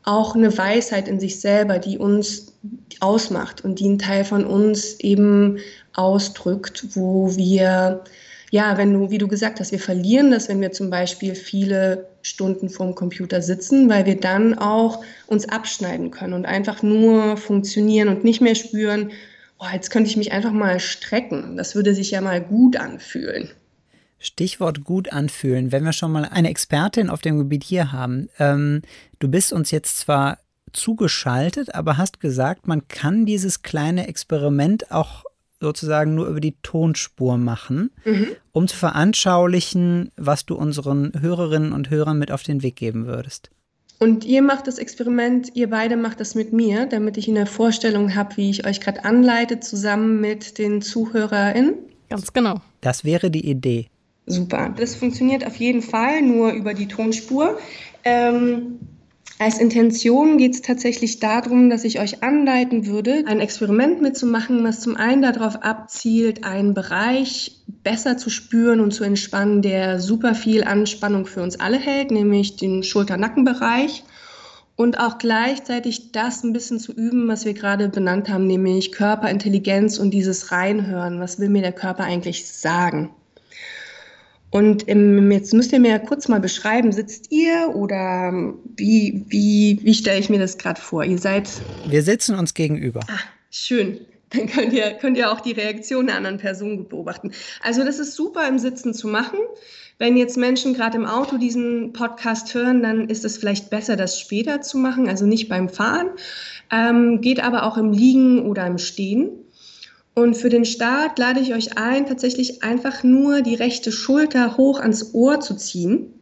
auch 0.03 0.36
eine 0.36 0.55
Weisheit 0.55 1.07
in 1.07 1.19
sich 1.19 1.39
selber, 1.39 1.79
die 1.79 1.98
uns 1.98 2.53
ausmacht 3.00 3.65
und 3.65 3.79
die 3.79 3.89
ein 3.89 4.00
Teil 4.00 4.24
von 4.24 4.45
uns 4.45 5.00
eben 5.00 5.57
ausdrückt, 5.93 6.95
wo 6.95 7.36
wir 7.36 8.03
ja, 8.51 8.77
wenn 8.77 8.93
du, 8.93 9.10
wie 9.10 9.17
du 9.17 9.27
gesagt 9.27 9.60
hast, 9.60 9.72
wir 9.72 9.79
verlieren 9.79 10.31
das, 10.31 10.48
wenn 10.48 10.62
wir 10.62 10.72
zum 10.72 10.89
Beispiel 10.89 11.36
viele 11.36 12.07
Stunden 12.22 12.69
vorm 12.69 12.95
Computer 12.95 13.41
sitzen, 13.41 13.89
weil 13.89 14.05
wir 14.05 14.17
dann 14.17 14.57
auch 14.57 15.03
uns 15.27 15.50
abschneiden 15.50 16.12
können 16.12 16.34
und 16.34 16.45
einfach 16.45 16.81
nur 16.81 17.36
funktionieren 17.36 18.07
und 18.07 18.24
nicht 18.24 18.39
mehr 18.39 18.55
spüren, 18.55 19.12
oh, 19.60 19.66
jetzt 19.72 19.90
könnte 19.90 20.10
ich 20.10 20.18
mich 20.18 20.32
einfach 20.32 20.52
mal 20.52 20.80
strecken. 20.80 21.58
Das 21.58 21.76
würde 21.76 21.94
sich 21.94 22.12
ja 22.12 22.22
mal 22.22 22.42
gut 22.42 22.78
anfühlen. 22.78 23.50
Stichwort 24.20 24.84
gut 24.84 25.12
anfühlen. 25.12 25.72
Wenn 25.72 25.84
wir 25.84 25.94
schon 25.94 26.12
mal 26.12 26.26
eine 26.26 26.50
Expertin 26.50 27.10
auf 27.10 27.22
dem 27.22 27.38
Gebiet 27.38 27.64
hier 27.64 27.92
haben, 27.92 28.30
ähm, 28.40 28.82
du 29.20 29.28
bist 29.28 29.54
uns 29.54 29.72
jetzt 29.72 29.98
zwar 29.98 30.40
zugeschaltet, 30.74 31.74
aber 31.76 31.98
hast 31.98 32.20
gesagt, 32.20 32.68
man 32.68 32.88
kann 32.88 33.26
dieses 33.26 33.62
kleine 33.62 34.08
Experiment 34.08 34.92
auch 34.92 35.24
sozusagen 35.60 36.16
nur 36.16 36.28
über 36.28 36.42
die 36.42 36.58
Tonspur 36.62 37.38
machen, 37.38 37.92
mhm. 38.04 38.28
um 38.52 38.68
zu 38.68 38.76
veranschaulichen, 38.76 40.12
was 40.18 40.46
du 40.46 40.56
unseren 40.56 41.14
Hörerinnen 41.20 41.72
und 41.72 41.90
Hörern 41.90 42.20
mit 42.20 42.32
auf 42.32 42.44
den 42.44 42.62
Weg 42.62 42.76
geben 42.76 43.06
würdest. 43.06 43.52
Und 44.00 44.25
ihr 44.25 44.42
macht 44.42 44.68
das 44.68 44.78
Experiment, 44.78 45.52
ihr 45.56 45.70
beide 45.70 45.96
macht 45.96 46.20
das 46.20 46.36
mit 46.36 46.52
mir, 46.52 46.86
damit 46.86 47.18
ich 47.18 47.30
eine 47.30 47.46
Vorstellung 47.46 48.16
habe, 48.16 48.36
wie 48.38 48.50
ich 48.50 48.66
euch 48.66 48.82
gerade 48.82 49.06
anleite, 49.06 49.60
zusammen 49.60 50.20
mit 50.20 50.58
den 50.58 50.82
ZuhörerInnen. 50.82 51.75
Ganz 52.10 52.34
genau. 52.34 52.56
Das 52.82 53.06
wäre 53.06 53.32
die 53.32 53.50
Idee. 53.50 53.88
Super. 54.25 54.74
Das 54.75 54.96
funktioniert 54.96 55.46
auf 55.46 55.56
jeden 55.56 55.82
Fall 55.82 56.22
nur 56.22 56.52
über 56.52 56.74
die 56.74 56.88
Tonspur. 56.88 57.58
Ähm, 58.04 58.80
als 59.38 59.60
Intention 59.60 60.38
geht 60.38 60.54
es 60.54 60.62
tatsächlich 60.62 61.20
darum, 61.20 61.70
dass 61.70 61.84
ich 61.84 62.00
euch 62.00 62.24
anleiten 62.24 62.86
würde, 62.86 63.25
ein 63.27 63.42
Experiment 63.42 64.01
mitzumachen, 64.01 64.63
was 64.63 64.80
zum 64.80 64.96
einen 64.96 65.22
darauf 65.22 65.62
abzielt, 65.62 66.46
einen 66.46 66.74
Bereich 66.74 67.60
besser 67.84 68.18
zu 68.18 68.30
spüren 68.30 68.80
und 68.80 68.94
zu 68.94 69.04
entspannen, 69.04 69.62
der 69.62 70.00
super 70.00 70.36
viel 70.36 70.63
Anspannung 70.63 71.25
für 71.25 71.44
uns 71.44 71.60
alle 71.60 71.77
hält, 71.77 72.12
nämlich 72.12 72.56
den 72.56 72.82
Schulter-Nackenbereich. 72.82 74.06
Und 74.77 75.00
auch 75.00 75.18
gleichzeitig 75.18 76.12
das 76.13 76.44
ein 76.44 76.54
bisschen 76.54 76.80
zu 76.80 76.94
üben, 76.94 77.27
was 77.27 77.46
wir 77.46 77.54
gerade 77.54 77.89
benannt 77.89 78.30
haben, 78.30 78.48
nämlich 78.48 78.92
Körperintelligenz 78.92 80.00
und 80.00 80.12
dieses 80.12 80.51
Reinhören. 80.51 81.20
Was 81.20 81.39
will 81.39 81.50
mir 81.50 81.62
der 81.62 81.72
Körper 81.72 82.04
eigentlich 82.04 82.50
sagen? 82.50 83.10
Und 84.52 84.88
ähm, 84.88 85.32
jetzt 85.32 85.54
müsst 85.54 85.74
ihr 85.74 85.80
mir 85.80 86.00
kurz 86.00 86.28
mal 86.28 86.40
beschreiben, 86.40 86.92
sitzt 86.92 87.32
ihr 87.32 87.74
oder 87.75 88.32
wie, 88.78 89.25
wie, 89.28 89.80
wie 89.84 89.94
stelle 89.94 90.20
ich 90.20 90.30
mir 90.30 90.40
das 90.40 90.58
gerade 90.58 90.80
vor? 90.80 91.04
Ihr 91.04 91.18
seid. 91.18 91.50
Wir 91.88 92.04
sitzen 92.04 92.36
uns 92.36 92.54
gegenüber. 92.54 93.02
Ah, 93.10 93.20
schön. 93.52 94.00
Dann 94.30 94.48
könnt 94.48 94.74
ihr, 94.74 94.92
könnt 94.94 95.18
ihr 95.18 95.32
auch 95.32 95.42
die 95.42 95.52
Reaktion 95.52 96.08
der 96.08 96.16
anderen 96.16 96.38
Person 96.38 96.88
beobachten. 96.88 97.32
Also 97.62 97.84
das 97.84 98.00
ist 98.00 98.16
super 98.16 98.48
im 98.48 98.60
Sitzen 98.60 98.94
zu 98.94 99.08
machen. 99.08 99.40
Wenn 99.98 100.18
jetzt 100.18 100.36
Menschen 100.38 100.74
gerade 100.74 100.98
im 100.98 101.06
Auto 101.06 101.38
diesen 101.38 101.94
Podcast 101.94 102.54
hören, 102.54 102.84
dann 102.84 103.08
ist 103.08 103.24
es 103.24 103.38
vielleicht 103.38 103.70
besser, 103.70 103.96
das 103.96 104.20
später 104.20 104.62
zu 104.62 104.78
machen, 104.78 105.08
also 105.08 105.25
nicht 105.25 105.48
beim 105.48 105.70
Fahren. 105.70 106.10
Ähm, 106.72 107.22
geht 107.22 107.42
aber 107.42 107.64
auch 107.64 107.78
im 107.78 107.94
Liegen 107.94 108.46
oder 108.46 108.66
im 108.68 108.78
Stehen. 108.78 109.30
Und 110.15 110.36
für 110.36 110.48
den 110.48 110.63
Start 110.63 111.19
lade 111.19 111.41
ich 111.41 111.53
euch 111.53 111.77
ein, 111.77 112.07
tatsächlich 112.07 112.63
einfach 112.63 113.03
nur 113.03 113.41
die 113.41 113.55
rechte 113.55 113.91
Schulter 113.91 114.55
hoch 114.55 114.79
ans 114.79 115.13
Ohr 115.13 115.41
zu 115.41 115.55
ziehen. 115.55 116.13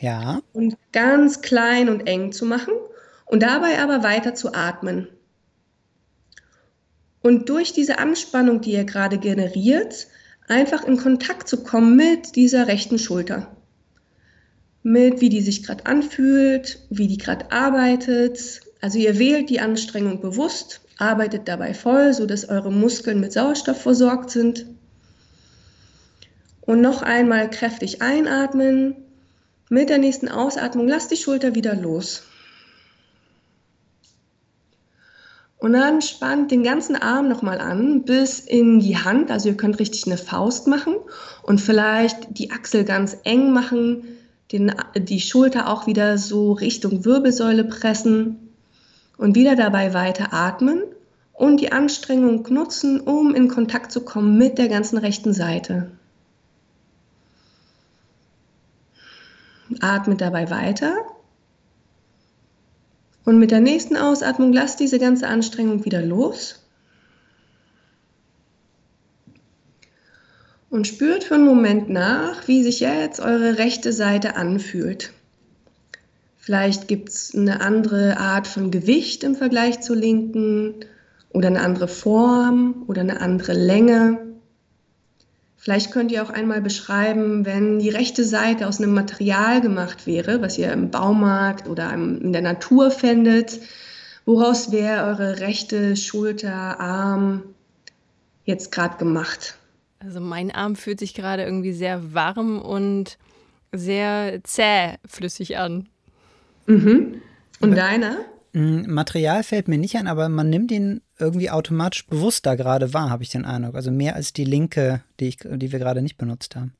Ja. 0.00 0.40
Und 0.52 0.76
ganz 0.92 1.40
klein 1.40 1.88
und 1.88 2.08
eng 2.08 2.32
zu 2.32 2.44
machen 2.44 2.74
und 3.26 3.44
dabei 3.44 3.78
aber 3.78 4.02
weiter 4.02 4.34
zu 4.34 4.52
atmen. 4.52 5.06
Und 7.22 7.48
durch 7.48 7.72
diese 7.72 7.98
Anspannung, 7.98 8.62
die 8.62 8.72
ihr 8.72 8.84
gerade 8.84 9.18
generiert, 9.18 10.08
einfach 10.48 10.84
in 10.84 10.96
Kontakt 10.96 11.48
zu 11.48 11.62
kommen 11.62 11.94
mit 11.94 12.34
dieser 12.34 12.66
rechten 12.66 12.98
Schulter. 12.98 13.54
Mit 14.82 15.20
wie 15.20 15.28
die 15.28 15.42
sich 15.42 15.62
gerade 15.62 15.86
anfühlt, 15.86 16.80
wie 16.90 17.06
die 17.06 17.18
gerade 17.18 17.52
arbeitet. 17.52 18.62
Also 18.80 18.98
ihr 18.98 19.20
wählt 19.20 19.50
die 19.50 19.60
Anstrengung 19.60 20.20
bewusst 20.20 20.80
arbeitet 21.00 21.48
dabei 21.48 21.74
voll, 21.74 22.12
sodass 22.12 22.48
eure 22.48 22.70
Muskeln 22.70 23.20
mit 23.20 23.32
Sauerstoff 23.32 23.80
versorgt 23.80 24.30
sind. 24.30 24.66
Und 26.60 26.80
noch 26.80 27.02
einmal 27.02 27.48
kräftig 27.50 28.02
einatmen. 28.02 28.96
Mit 29.68 29.88
der 29.88 29.98
nächsten 29.98 30.28
Ausatmung 30.28 30.88
lasst 30.88 31.10
die 31.10 31.16
Schulter 31.16 31.54
wieder 31.54 31.74
los. 31.74 32.24
Und 35.58 35.74
dann 35.74 36.00
spannt 36.00 36.50
den 36.50 36.62
ganzen 36.62 36.96
Arm 36.96 37.28
nochmal 37.28 37.60
an 37.60 38.04
bis 38.04 38.40
in 38.40 38.80
die 38.80 38.96
Hand. 38.96 39.30
Also 39.30 39.50
ihr 39.50 39.56
könnt 39.56 39.78
richtig 39.78 40.06
eine 40.06 40.16
Faust 40.16 40.66
machen 40.66 40.96
und 41.42 41.60
vielleicht 41.60 42.38
die 42.38 42.50
Achsel 42.50 42.84
ganz 42.84 43.18
eng 43.24 43.52
machen, 43.52 44.04
den, 44.52 44.74
die 44.96 45.20
Schulter 45.20 45.68
auch 45.68 45.86
wieder 45.86 46.18
so 46.18 46.52
Richtung 46.52 47.04
Wirbelsäule 47.04 47.64
pressen 47.64 48.49
und 49.20 49.34
wieder 49.34 49.54
dabei 49.54 49.92
weiter 49.92 50.32
atmen 50.32 50.82
und 51.34 51.60
die 51.60 51.72
Anstrengung 51.72 52.46
nutzen, 52.48 53.00
um 53.00 53.34
in 53.34 53.48
Kontakt 53.48 53.92
zu 53.92 54.02
kommen 54.02 54.38
mit 54.38 54.56
der 54.56 54.68
ganzen 54.68 54.96
rechten 54.96 55.34
Seite. 55.34 55.90
Atme 59.80 60.16
dabei 60.16 60.50
weiter. 60.50 60.94
Und 63.26 63.38
mit 63.38 63.50
der 63.50 63.60
nächsten 63.60 63.98
Ausatmung 63.98 64.54
lasst 64.54 64.80
diese 64.80 64.98
ganze 64.98 65.28
Anstrengung 65.28 65.84
wieder 65.84 66.00
los. 66.00 66.66
Und 70.70 70.86
spürt 70.86 71.24
für 71.24 71.34
einen 71.34 71.44
Moment 71.44 71.90
nach, 71.90 72.48
wie 72.48 72.62
sich 72.62 72.80
jetzt 72.80 73.20
eure 73.20 73.58
rechte 73.58 73.92
Seite 73.92 74.36
anfühlt. 74.36 75.12
Vielleicht 76.42 76.88
gibt 76.88 77.10
es 77.10 77.34
eine 77.34 77.60
andere 77.60 78.16
Art 78.16 78.46
von 78.46 78.70
Gewicht 78.70 79.24
im 79.24 79.34
Vergleich 79.34 79.82
zur 79.82 79.94
linken 79.94 80.74
oder 81.28 81.48
eine 81.48 81.60
andere 81.60 81.86
Form 81.86 82.84
oder 82.86 83.02
eine 83.02 83.20
andere 83.20 83.52
Länge. 83.52 84.18
Vielleicht 85.58 85.90
könnt 85.90 86.10
ihr 86.10 86.22
auch 86.22 86.30
einmal 86.30 86.62
beschreiben, 86.62 87.44
wenn 87.44 87.78
die 87.78 87.90
rechte 87.90 88.24
Seite 88.24 88.66
aus 88.66 88.78
einem 88.78 88.94
Material 88.94 89.60
gemacht 89.60 90.06
wäre, 90.06 90.40
was 90.40 90.56
ihr 90.56 90.72
im 90.72 90.90
Baumarkt 90.90 91.68
oder 91.68 91.92
in 91.92 92.32
der 92.32 92.40
Natur 92.40 92.90
fändet. 92.90 93.60
Woraus 94.24 94.72
wäre 94.72 95.04
eure 95.04 95.40
rechte 95.40 95.94
Schulter, 95.94 96.80
Arm 96.80 97.42
jetzt 98.46 98.72
gerade 98.72 98.96
gemacht? 98.96 99.58
Also 99.98 100.20
mein 100.20 100.50
Arm 100.50 100.74
fühlt 100.74 101.00
sich 101.00 101.12
gerade 101.12 101.44
irgendwie 101.44 101.74
sehr 101.74 102.14
warm 102.14 102.58
und 102.58 103.18
sehr 103.70 104.40
zähflüssig 104.42 105.58
an. 105.58 105.89
Mhm. 106.70 107.20
Und 107.60 107.76
deiner? 107.76 108.18
Material 108.52 109.44
fällt 109.44 109.68
mir 109.68 109.78
nicht 109.78 109.96
ein, 109.96 110.08
aber 110.08 110.28
man 110.28 110.50
nimmt 110.50 110.72
ihn 110.72 111.02
irgendwie 111.18 111.50
automatisch 111.50 112.06
bewusster 112.06 112.56
gerade 112.56 112.92
wahr, 112.94 113.10
habe 113.10 113.22
ich 113.22 113.30
den 113.30 113.44
Eindruck. 113.44 113.76
Also 113.76 113.90
mehr 113.90 114.16
als 114.16 114.32
die 114.32 114.44
linke, 114.44 115.02
die, 115.20 115.28
ich, 115.28 115.36
die 115.38 115.70
wir 115.70 115.78
gerade 115.78 116.02
nicht 116.02 116.16
benutzt 116.16 116.56
haben. 116.56 116.72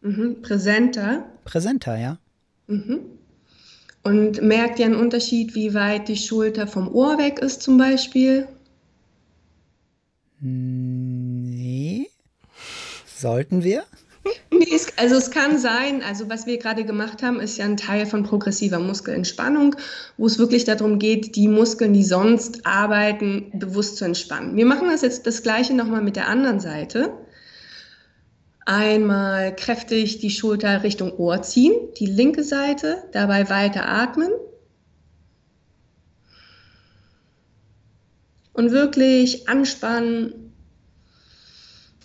Mhm. 0.00 0.40
Präsenter. 0.40 1.24
Präsenter, 1.44 1.98
ja. 1.98 2.18
Mhm. 2.68 3.00
Und 4.02 4.40
merkt 4.40 4.78
ihr 4.78 4.86
einen 4.86 4.94
Unterschied, 4.94 5.54
wie 5.54 5.74
weit 5.74 6.08
die 6.08 6.16
Schulter 6.16 6.66
vom 6.66 6.88
Ohr 6.88 7.18
weg 7.18 7.38
ist 7.40 7.62
zum 7.62 7.76
Beispiel? 7.76 8.48
Nee. 10.40 12.08
Sollten 13.04 13.62
wir? 13.62 13.84
Nee, 14.24 14.66
es, 14.74 14.98
also 14.98 15.16
es 15.16 15.30
kann 15.30 15.58
sein, 15.58 16.02
also 16.02 16.28
was 16.28 16.46
wir 16.46 16.58
gerade 16.58 16.84
gemacht 16.84 17.22
haben, 17.22 17.40
ist 17.40 17.56
ja 17.56 17.64
ein 17.64 17.78
Teil 17.78 18.04
von 18.04 18.22
progressiver 18.22 18.78
Muskelentspannung, 18.78 19.76
wo 20.18 20.26
es 20.26 20.38
wirklich 20.38 20.64
darum 20.64 20.98
geht, 20.98 21.36
die 21.36 21.48
Muskeln, 21.48 21.94
die 21.94 22.04
sonst 22.04 22.66
arbeiten, 22.66 23.50
bewusst 23.54 23.96
zu 23.96 24.04
entspannen. 24.04 24.56
Wir 24.56 24.66
machen 24.66 24.88
das 24.90 25.02
jetzt 25.02 25.26
das 25.26 25.42
gleiche 25.42 25.74
nochmal 25.74 26.02
mit 26.02 26.16
der 26.16 26.28
anderen 26.28 26.60
Seite. 26.60 27.14
Einmal 28.66 29.56
kräftig 29.56 30.18
die 30.18 30.30
Schulter 30.30 30.82
Richtung 30.82 31.16
Ohr 31.16 31.40
ziehen, 31.40 31.72
die 31.98 32.06
linke 32.06 32.44
Seite, 32.44 33.04
dabei 33.12 33.48
weiter 33.48 33.88
atmen. 33.88 34.30
Und 38.52 38.70
wirklich 38.70 39.48
anspannen, 39.48 40.49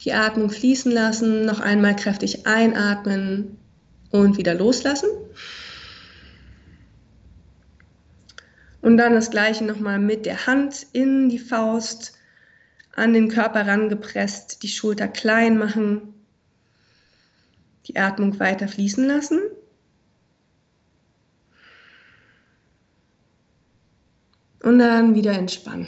die 0.06 0.14
Atmung 0.14 0.52
fließen 0.52 0.92
lassen, 0.92 1.46
noch 1.46 1.60
einmal 1.60 1.96
kräftig 1.96 2.46
einatmen 2.46 3.58
und 4.12 4.38
wieder 4.38 4.54
loslassen. 4.54 5.10
Und 8.82 8.98
dann 8.98 9.16
das 9.16 9.32
gleiche 9.32 9.66
nochmal 9.66 9.98
mit 9.98 10.28
der 10.28 10.46
Hand 10.46 10.86
in 10.94 11.28
die 11.30 11.40
Faust, 11.40 12.14
an 12.96 13.14
den 13.14 13.30
Körper 13.30 13.68
rangepresst, 13.68 14.62
die 14.62 14.68
Schulter 14.68 15.08
klein 15.08 15.58
machen, 15.58 16.14
die 17.88 17.98
Atmung 17.98 18.40
weiter 18.40 18.68
fließen 18.68 19.06
lassen. 19.06 19.42
Und 24.62 24.80
dann 24.80 25.16
wieder 25.16 25.34
entspannen. 25.34 25.88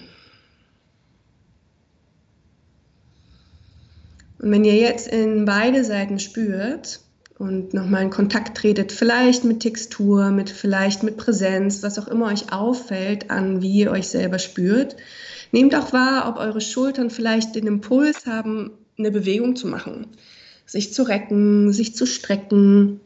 Und 4.48 4.54
wenn 4.54 4.64
ihr 4.64 4.78
jetzt 4.78 5.10
in 5.10 5.44
beide 5.44 5.84
Seiten 5.84 6.20
spürt 6.20 7.02
und 7.38 7.74
nochmal 7.74 8.04
in 8.04 8.10
Kontakt 8.10 8.56
tretet, 8.56 8.94
vielleicht 8.94 9.44
mit 9.44 9.60
Textur, 9.60 10.32
mit 10.32 10.50
vielleicht 10.50 11.04
mit 11.04 11.18
Präsenz, 11.18 11.84
was 11.84 12.00
auch 12.00 12.08
immer 12.08 12.28
euch 12.28 12.54
auffällt 12.54 13.30
an, 13.30 13.62
wie 13.62 13.80
ihr 13.80 13.92
euch 13.92 14.08
selber 14.08 14.40
spürt, 14.40 14.96
nehmt 15.52 15.76
auch 15.76 15.92
wahr, 15.92 16.30
ob 16.30 16.38
eure 16.38 16.62
Schultern 16.62 17.10
vielleicht 17.10 17.56
den 17.56 17.68
Impuls 17.68 18.26
haben, 18.26 18.72
eine 18.98 19.12
Bewegung 19.12 19.58
zu 19.58 19.68
machen. 19.68 20.08
Sich 20.66 20.94
zu 20.94 21.04
recken, 21.04 21.74
sich 21.74 21.94
zu 21.94 22.06
strecken, 22.06 23.02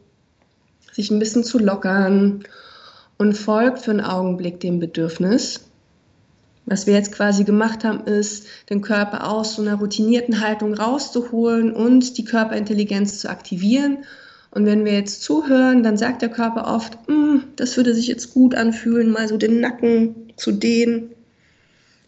sich 0.92 1.10
ein 1.10 1.18
bisschen 1.18 1.44
zu 1.44 1.58
lockern 1.58 2.44
und 3.18 3.34
folgt 3.34 3.80
für 3.80 3.90
einen 3.90 4.02
Augenblick 4.02 4.60
dem 4.60 4.78
Bedürfnis 4.78 5.71
was 6.66 6.88
wir 6.88 6.94
jetzt 6.94 7.12
quasi 7.12 7.44
gemacht 7.44 7.84
haben, 7.84 8.06
ist, 8.06 8.48
den 8.70 8.82
Körper 8.82 9.30
aus 9.30 9.56
so 9.56 9.62
einer 9.62 9.76
routinierten 9.76 10.42
Haltung 10.42 10.74
rauszuholen 10.74 11.74
und 11.74 12.18
die 12.18 12.26
Körperintelligenz 12.26 13.20
zu 13.20 13.30
aktivieren 13.30 14.00
Und 14.54 14.66
wenn 14.66 14.86
wir 14.86 14.94
jetzt 14.94 15.24
zuhören, 15.24 15.82
dann 15.82 15.98
sagt 15.98 16.22
der 16.22 16.30
Körper 16.30 16.68
oft, 16.74 16.98
mm, 17.08 17.38
das 17.56 17.78
würde 17.78 17.96
sich 17.96 18.08
jetzt 18.08 18.34
gut 18.34 18.54
anfühlen, 18.54 19.10
mal 19.10 19.28
so 19.28 19.38
den 19.38 19.60
Nacken 19.60 20.34
zu 20.36 20.52
dehnen. 20.52 21.12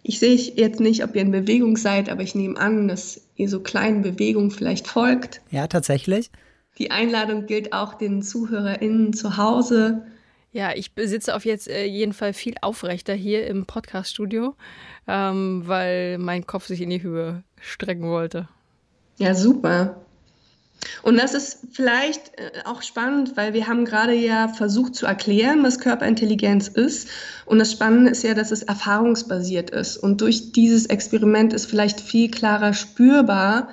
Ich 0.03 0.19
sehe 0.19 0.35
jetzt 0.35 0.81
nicht, 0.81 1.03
ob 1.03 1.15
ihr 1.15 1.21
in 1.21 1.31
Bewegung 1.31 1.77
seid, 1.77 2.09
aber 2.09 2.21
ich 2.21 2.35
nehme 2.35 2.59
an, 2.59 2.89
dass 2.89 3.21
ihr 3.37 3.47
so 3.47 3.61
kleinen 3.61 4.01
Bewegungen 4.01 4.51
vielleicht 4.51 4.87
folgt. 4.87 5.41
Ja, 5.49 5.67
tatsächlich. 5.67 6.29
Die 6.77 6.91
Einladung 6.91 7.45
gilt 7.45 7.71
auch 7.71 7.93
den 7.93 8.21
ZuhörerInnen 8.21 9.13
zu 9.13 9.37
Hause. 9.37 10.05
Ja, 10.53 10.71
ich 10.75 10.91
sitze 10.95 11.35
auf 11.35 11.45
jetzt 11.45 11.67
äh, 11.67 11.85
jeden 11.85 12.13
Fall 12.13 12.31
viel 12.31 12.53
aufrechter 12.61 13.15
hier 13.15 13.47
im 13.47 13.65
Podcaststudio, 13.65 14.55
ähm, 15.07 15.63
weil 15.65 16.19
mein 16.19 16.45
Kopf 16.45 16.67
sich 16.67 16.79
in 16.81 16.91
die 16.91 17.01
Höhe 17.01 17.43
strecken 17.59 18.09
wollte. 18.09 18.47
Ja, 19.17 19.33
super. 19.33 19.97
Und 21.01 21.17
das 21.17 21.33
ist 21.33 21.59
vielleicht 21.71 22.37
äh, 22.37 22.51
auch 22.65 22.83
spannend, 22.83 23.35
weil 23.35 23.53
wir 23.53 23.67
haben 23.67 23.83
gerade 23.83 24.13
ja 24.13 24.47
versucht 24.47 24.93
zu 24.93 25.07
erklären, 25.07 25.63
was 25.63 25.79
Körperintelligenz 25.79 26.67
ist. 26.67 27.09
Und 27.47 27.57
das 27.57 27.71
Spannende 27.71 28.11
ist 28.11 28.23
ja, 28.23 28.35
dass 28.35 28.51
es 28.51 28.61
erfahrungsbasiert 28.61 29.71
ist. 29.71 29.97
Und 29.97 30.21
durch 30.21 30.51
dieses 30.51 30.85
Experiment 30.85 31.53
ist 31.53 31.65
vielleicht 31.65 31.99
viel 31.99 32.29
klarer 32.29 32.73
spürbar, 32.73 33.69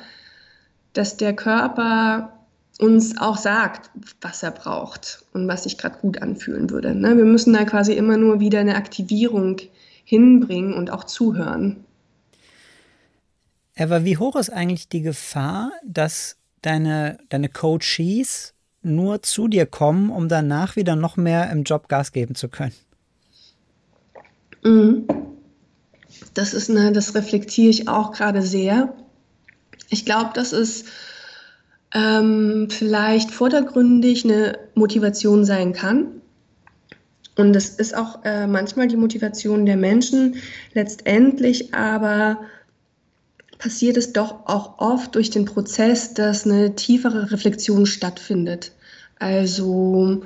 dass 0.95 1.19
der 1.19 1.35
Körper 1.35 2.40
uns 2.81 3.19
auch 3.19 3.37
sagt, 3.37 3.91
was 4.21 4.43
er 4.43 4.51
braucht 4.51 5.25
und 5.33 5.47
was 5.47 5.65
sich 5.65 5.77
gerade 5.77 5.99
gut 5.99 6.23
anfühlen 6.23 6.71
würde. 6.71 6.95
Ne? 6.95 7.17
Wir 7.17 7.25
müssen 7.25 7.53
da 7.53 7.65
quasi 7.65 7.93
immer 7.93 8.17
nur 8.17 8.41
wieder 8.41 8.61
eine 8.61 8.77
Aktivierung 8.77 9.59
hinbringen 10.05 10.75
und 10.75 10.91
auch 10.91 11.05
zuhören. 11.05 11.85
Aber 13.79 14.05
wie 14.05 14.17
hoch 14.17 14.37
ist 14.37 14.51
eigentlich 14.51 14.89
die 14.89 15.03
Gefahr, 15.03 15.73
dass 15.85 16.37
deine, 16.63 17.19
deine 17.29 17.49
Coaches 17.49 18.55
nur 18.83 19.23
zu 19.23 19.49
dir 19.49 19.67
kommen, 19.67 20.11
um 20.11 20.29
danach 20.29 20.77
wieder 20.77 20.97
noch 20.97 21.17
mehr 21.17 21.51
im 21.51 21.65
Job 21.65 21.89
Gas 21.89 22.13
geben 22.13 22.35
zu 22.35 22.49
können? 22.49 22.75
Mhm. 24.65 25.07
Das 26.35 26.55
ist 26.55 26.71
eine, 26.71 26.93
das 26.93 27.15
reflektiere 27.15 27.71
ich 27.71 27.89
auch 27.89 28.13
gerade 28.13 28.43
sehr. 28.43 28.95
Ich 29.89 30.05
glaube, 30.05 30.31
das 30.35 30.53
ist 30.53 30.87
ähm, 31.95 32.69
vielleicht 32.71 33.31
vordergründig 33.31 34.25
eine 34.25 34.59
Motivation 34.75 35.45
sein 35.45 35.73
kann. 35.73 36.21
Und 37.37 37.53
das 37.53 37.71
ist 37.71 37.97
auch 37.97 38.25
äh, 38.25 38.47
manchmal 38.47 38.89
die 38.89 38.97
Motivation 38.97 39.67
der 39.67 39.77
Menschen. 39.77 40.37
Letztendlich 40.75 41.75
aber 41.75 42.41
passiert 43.59 43.97
es 43.97 44.13
doch 44.13 44.47
auch 44.47 44.79
oft 44.79 45.15
durch 45.15 45.31
den 45.31 45.45
Prozess, 45.45 46.15
dass 46.15 46.45
eine 46.45 46.75
tiefere 46.75 47.31
Reflexion 47.31 47.87
stattfindet. 47.87 48.73
Also 49.19 50.23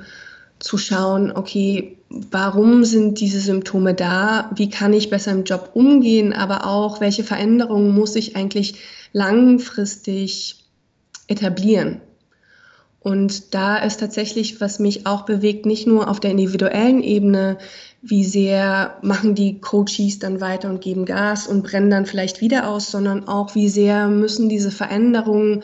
zu 0.59 0.77
schauen, 0.77 1.31
okay, 1.31 1.97
warum 2.09 2.85
sind 2.85 3.19
diese 3.19 3.39
Symptome 3.39 3.93
da? 3.93 4.51
Wie 4.55 4.69
kann 4.69 4.93
ich 4.93 5.09
besser 5.09 5.31
im 5.31 5.43
Job 5.43 5.71
umgehen? 5.73 6.33
Aber 6.33 6.65
auch, 6.65 7.01
welche 7.01 7.23
Veränderungen 7.23 7.93
muss 7.93 8.15
ich 8.15 8.35
eigentlich 8.35 8.75
langfristig 9.11 10.64
etablieren? 11.27 12.01
Und 13.05 13.53
da 13.53 13.77
ist 13.77 13.99
tatsächlich, 13.99 14.59
was 14.61 14.79
mich 14.79 15.05
auch 15.05 15.25
bewegt, 15.25 15.67
nicht 15.67 15.85
nur 15.85 16.09
auf 16.09 16.19
der 16.19 16.31
individuellen 16.31 17.03
Ebene, 17.03 17.59
wie 18.01 18.23
sehr 18.23 18.97
machen 19.03 19.35
die 19.35 19.59
Coaches 19.61 20.17
dann 20.17 20.41
weiter 20.41 20.71
und 20.71 20.81
geben 20.81 21.05
Gas 21.05 21.45
und 21.45 21.61
brennen 21.61 21.91
dann 21.91 22.07
vielleicht 22.07 22.41
wieder 22.41 22.67
aus, 22.67 22.89
sondern 22.89 23.27
auch, 23.27 23.53
wie 23.53 23.69
sehr 23.69 24.07
müssen 24.07 24.49
diese 24.49 24.71
Veränderungen 24.71 25.63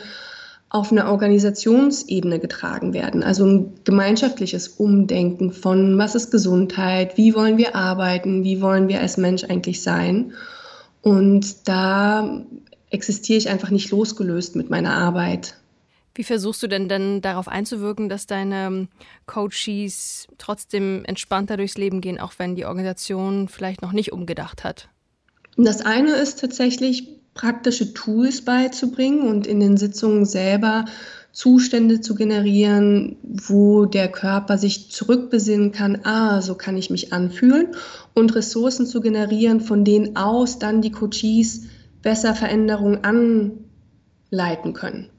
auf 0.70 0.92
einer 0.92 1.12
Organisationsebene 1.12 2.40
getragen 2.40 2.94
werden. 2.94 3.24
Also 3.24 3.46
ein 3.46 3.74
gemeinschaftliches 3.84 4.68
Umdenken 4.68 5.52
von, 5.52 5.98
was 5.98 6.14
ist 6.14 6.30
Gesundheit, 6.30 7.18
wie 7.18 7.34
wollen 7.34 7.58
wir 7.58 7.76
arbeiten, 7.76 8.44
wie 8.44 8.62
wollen 8.62 8.88
wir 8.88 9.02
als 9.02 9.18
Mensch 9.18 9.44
eigentlich 9.44 9.82
sein. 9.82 10.34
Und 11.02 11.68
da 11.68 12.44
existiere 12.92 13.40
ich 13.40 13.50
einfach 13.50 13.72
nicht 13.72 13.90
losgelöst 13.90 14.56
mit 14.56 14.70
meiner 14.70 14.94
Arbeit. 14.94 15.56
Wie 16.14 16.24
versuchst 16.24 16.62
du 16.62 16.68
denn 16.68 16.90
dann 16.90 17.22
darauf 17.22 17.48
einzuwirken, 17.48 18.10
dass 18.10 18.28
deine 18.28 18.68
ähm, 18.68 18.88
Coaches 19.26 20.28
trotzdem 20.38 21.06
entspannter 21.06 21.58
durchs 21.58 21.78
Leben 21.78 22.02
gehen, 22.02 22.20
auch 22.20 22.34
wenn 22.38 22.56
die 22.56 22.66
Organisation 22.66 23.48
vielleicht 23.48 23.82
noch 23.82 23.94
nicht 23.94 24.12
umgedacht 24.12 24.64
hat? 24.64 24.90
Das 25.58 25.82
eine 25.82 26.14
ist 26.14 26.40
tatsächlich 26.40 27.22
praktische 27.34 27.94
Tools 27.94 28.44
beizubringen 28.44 29.28
und 29.28 29.48
in 29.48 29.60
den 29.60 29.78
Sitzungen 29.78 30.26
selber 30.26 30.86
Zustände 31.32 32.02
zu 32.02 32.14
generieren, 32.14 33.16
wo 33.24 33.86
der 33.86 34.10
Körper 34.10 34.58
sich 34.58 34.92
zurückbesinnen 34.92 35.72
kann, 35.72 36.02
ah, 36.04 36.42
so 36.42 36.56
kann 36.56 36.76
ich 36.76 36.90
mich 36.90 37.14
anfühlen 37.14 37.68
und 38.14 38.36
Ressourcen 38.36 38.86
zu 38.86 39.00
generieren, 39.00 39.62
von 39.62 39.86
denen 39.86 40.18
aus 40.18 40.60
dann 40.60 40.82
die 40.82 40.92
Coaches 40.92 41.68
besser 42.02 42.36
Veränderungen 42.36 43.56
anleiten 44.30 44.74
können. 44.74 45.11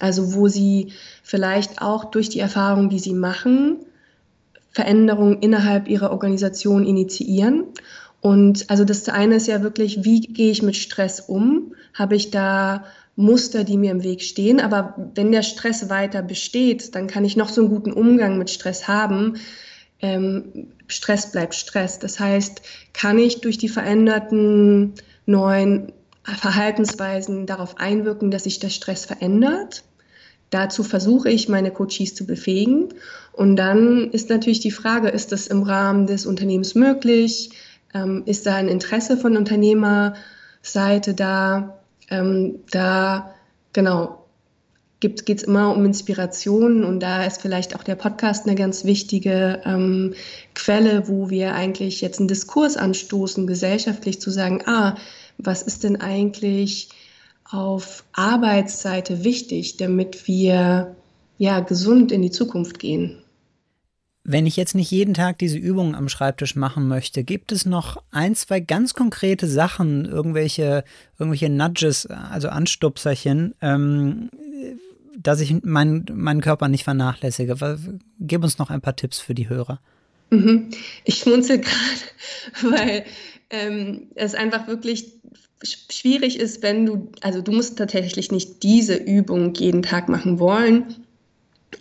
Also 0.00 0.34
wo 0.34 0.48
sie 0.48 0.92
vielleicht 1.22 1.82
auch 1.82 2.06
durch 2.06 2.28
die 2.28 2.40
Erfahrung, 2.40 2.88
die 2.88 2.98
sie 2.98 3.14
machen, 3.14 3.78
Veränderungen 4.72 5.38
innerhalb 5.40 5.88
ihrer 5.88 6.10
Organisation 6.10 6.86
initiieren. 6.86 7.64
Und 8.20 8.68
also 8.70 8.84
das 8.84 9.08
eine 9.08 9.36
ist 9.36 9.46
ja 9.46 9.62
wirklich, 9.62 10.04
wie 10.04 10.20
gehe 10.20 10.50
ich 10.50 10.62
mit 10.62 10.76
Stress 10.76 11.20
um? 11.20 11.74
Habe 11.94 12.16
ich 12.16 12.30
da 12.30 12.84
Muster, 13.16 13.64
die 13.64 13.76
mir 13.76 13.90
im 13.90 14.04
Weg 14.04 14.22
stehen? 14.22 14.60
Aber 14.60 14.94
wenn 15.14 15.32
der 15.32 15.42
Stress 15.42 15.88
weiter 15.88 16.22
besteht, 16.22 16.94
dann 16.94 17.06
kann 17.06 17.24
ich 17.24 17.36
noch 17.36 17.48
so 17.48 17.62
einen 17.62 17.70
guten 17.70 17.92
Umgang 17.92 18.38
mit 18.38 18.50
Stress 18.50 18.88
haben. 18.88 19.38
Ähm, 20.00 20.68
Stress 20.86 21.32
bleibt 21.32 21.54
Stress. 21.54 21.98
Das 21.98 22.20
heißt, 22.20 22.62
kann 22.92 23.18
ich 23.18 23.40
durch 23.40 23.58
die 23.58 23.68
veränderten 23.68 24.94
neuen 25.26 25.92
Verhaltensweisen 26.22 27.46
darauf 27.46 27.78
einwirken, 27.78 28.30
dass 28.30 28.44
sich 28.44 28.58
der 28.58 28.68
Stress 28.68 29.04
verändert? 29.06 29.82
Dazu 30.50 30.82
versuche 30.82 31.30
ich, 31.30 31.48
meine 31.48 31.70
Coaches 31.70 32.14
zu 32.14 32.26
befähigen. 32.26 32.88
Und 33.32 33.56
dann 33.56 34.10
ist 34.10 34.30
natürlich 34.30 34.60
die 34.60 34.72
Frage, 34.72 35.08
ist 35.08 35.32
das 35.32 35.46
im 35.46 35.62
Rahmen 35.62 36.06
des 36.06 36.26
Unternehmens 36.26 36.74
möglich? 36.74 37.50
Ähm, 37.94 38.22
ist 38.26 38.46
da 38.46 38.56
ein 38.56 38.68
Interesse 38.68 39.16
von 39.16 39.36
Unternehmerseite 39.36 41.14
da? 41.14 41.78
Ähm, 42.08 42.56
da, 42.70 43.34
genau, 43.72 44.20
geht 45.00 45.30
es 45.30 45.42
immer 45.44 45.74
um 45.74 45.84
Inspiration 45.86 46.84
und 46.84 47.00
da 47.00 47.24
ist 47.24 47.40
vielleicht 47.40 47.74
auch 47.74 47.82
der 47.82 47.94
Podcast 47.94 48.46
eine 48.46 48.54
ganz 48.54 48.84
wichtige 48.84 49.62
ähm, 49.64 50.14
Quelle, 50.54 51.08
wo 51.08 51.30
wir 51.30 51.54
eigentlich 51.54 52.02
jetzt 52.02 52.18
einen 52.18 52.28
Diskurs 52.28 52.76
anstoßen, 52.76 53.46
gesellschaftlich 53.46 54.20
zu 54.20 54.30
sagen, 54.30 54.62
ah, 54.66 54.96
was 55.38 55.62
ist 55.62 55.84
denn 55.84 56.00
eigentlich 56.00 56.90
auf 57.50 58.04
Arbeitsseite 58.12 59.24
wichtig, 59.24 59.76
damit 59.76 60.26
wir 60.26 60.96
ja 61.38 61.60
gesund 61.60 62.12
in 62.12 62.22
die 62.22 62.30
Zukunft 62.30 62.78
gehen? 62.78 63.22
Wenn 64.22 64.46
ich 64.46 64.56
jetzt 64.56 64.74
nicht 64.74 64.90
jeden 64.90 65.14
Tag 65.14 65.38
diese 65.38 65.56
Übungen 65.56 65.94
am 65.94 66.08
Schreibtisch 66.08 66.54
machen 66.54 66.86
möchte, 66.86 67.24
gibt 67.24 67.52
es 67.52 67.64
noch 67.64 68.02
ein, 68.10 68.34
zwei 68.34 68.60
ganz 68.60 68.94
konkrete 68.94 69.46
Sachen, 69.46 70.04
irgendwelche, 70.04 70.84
irgendwelche 71.18 71.48
Nudges, 71.48 72.06
also 72.06 72.48
Anstupserchen, 72.48 73.54
ähm, 73.62 74.30
dass 75.18 75.40
ich 75.40 75.62
meinen, 75.64 76.04
meinen 76.12 76.42
Körper 76.42 76.68
nicht 76.68 76.84
vernachlässige? 76.84 77.56
Gib 78.20 78.44
uns 78.44 78.58
noch 78.58 78.70
ein 78.70 78.82
paar 78.82 78.96
Tipps 78.96 79.18
für 79.18 79.34
die 79.34 79.48
Hörer. 79.48 79.80
Mhm. 80.30 80.68
Ich 81.04 81.18
schmunzel 81.18 81.58
gerade, 82.62 82.76
weil 82.76 83.04
ähm, 83.48 84.08
es 84.14 84.34
einfach 84.34 84.68
wirklich 84.68 85.12
schwierig 85.62 86.38
ist, 86.38 86.62
wenn 86.62 86.86
du, 86.86 87.08
also 87.20 87.42
du 87.42 87.52
musst 87.52 87.78
tatsächlich 87.78 88.32
nicht 88.32 88.62
diese 88.62 88.94
Übung 88.94 89.54
jeden 89.54 89.82
Tag 89.82 90.08
machen 90.08 90.38
wollen, 90.38 90.96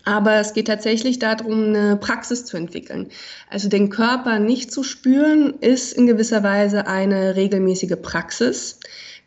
aber 0.06 0.36
es 0.36 0.54
geht 0.54 0.68
tatsächlich 0.68 1.20
darum, 1.20 1.64
eine 1.70 1.98
Praxis 1.98 2.46
zu 2.46 2.58
entwickeln. 2.58 3.08
Also 3.50 3.70
den 3.70 3.90
Körper 3.90 4.40
nicht 4.40 4.72
zu 4.72 4.84
spüren, 4.84 5.56
ist 5.62 5.94
in 5.94 6.08
gewisser 6.08 6.44
Weise 6.44 6.88
eine 6.88 7.36
regelmäßige 7.36 7.96
Praxis. 8.02 8.80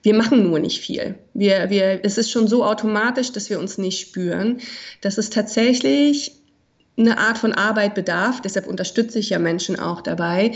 Wir 0.03 0.15
machen 0.15 0.49
nur 0.49 0.59
nicht 0.59 0.81
viel. 0.81 1.17
Wir, 1.35 1.71
wir, 1.71 2.01
es 2.05 2.19
ist 2.19 2.31
schon 2.31 2.49
so 2.49 2.65
automatisch, 2.65 3.33
dass 3.33 3.51
wir 3.51 3.59
uns 3.59 3.79
nicht 3.79 4.01
spüren, 4.01 4.59
dass 5.01 5.19
es 5.19 5.31
tatsächlich 5.31 6.33
eine 6.97 7.19
Art 7.19 7.38
von 7.38 7.53
Arbeit 7.53 7.95
bedarf. 7.95 8.41
Deshalb 8.41 8.67
unterstütze 8.67 9.19
ich 9.19 9.31
ja 9.31 9.38
Menschen 9.38 9.79
auch 9.79 10.01
dabei, 10.01 10.53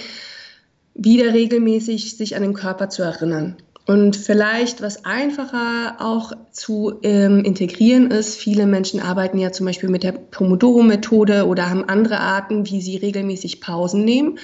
wieder 0.94 1.32
regelmäßig 1.34 2.16
sich 2.16 2.36
an 2.36 2.42
den 2.42 2.54
Körper 2.54 2.88
zu 2.88 3.02
erinnern. 3.02 3.56
Und 3.86 4.16
vielleicht, 4.16 4.82
was 4.82 5.04
einfacher 5.04 5.96
auch 6.00 6.32
zu 6.50 6.98
ähm, 7.04 7.44
integrieren 7.44 8.10
ist, 8.10 8.36
viele 8.36 8.66
Menschen 8.66 9.00
arbeiten 9.00 9.38
ja 9.38 9.52
zum 9.52 9.64
Beispiel 9.64 9.88
mit 9.88 10.02
der 10.02 10.10
Pomodoro-Methode 10.10 11.46
oder 11.46 11.70
haben 11.70 11.88
andere 11.88 12.18
Arten, 12.18 12.66
wie 12.66 12.80
sie 12.80 12.96
regelmäßig 12.96 13.60
Pausen 13.60 14.04
nehmen. 14.04 14.40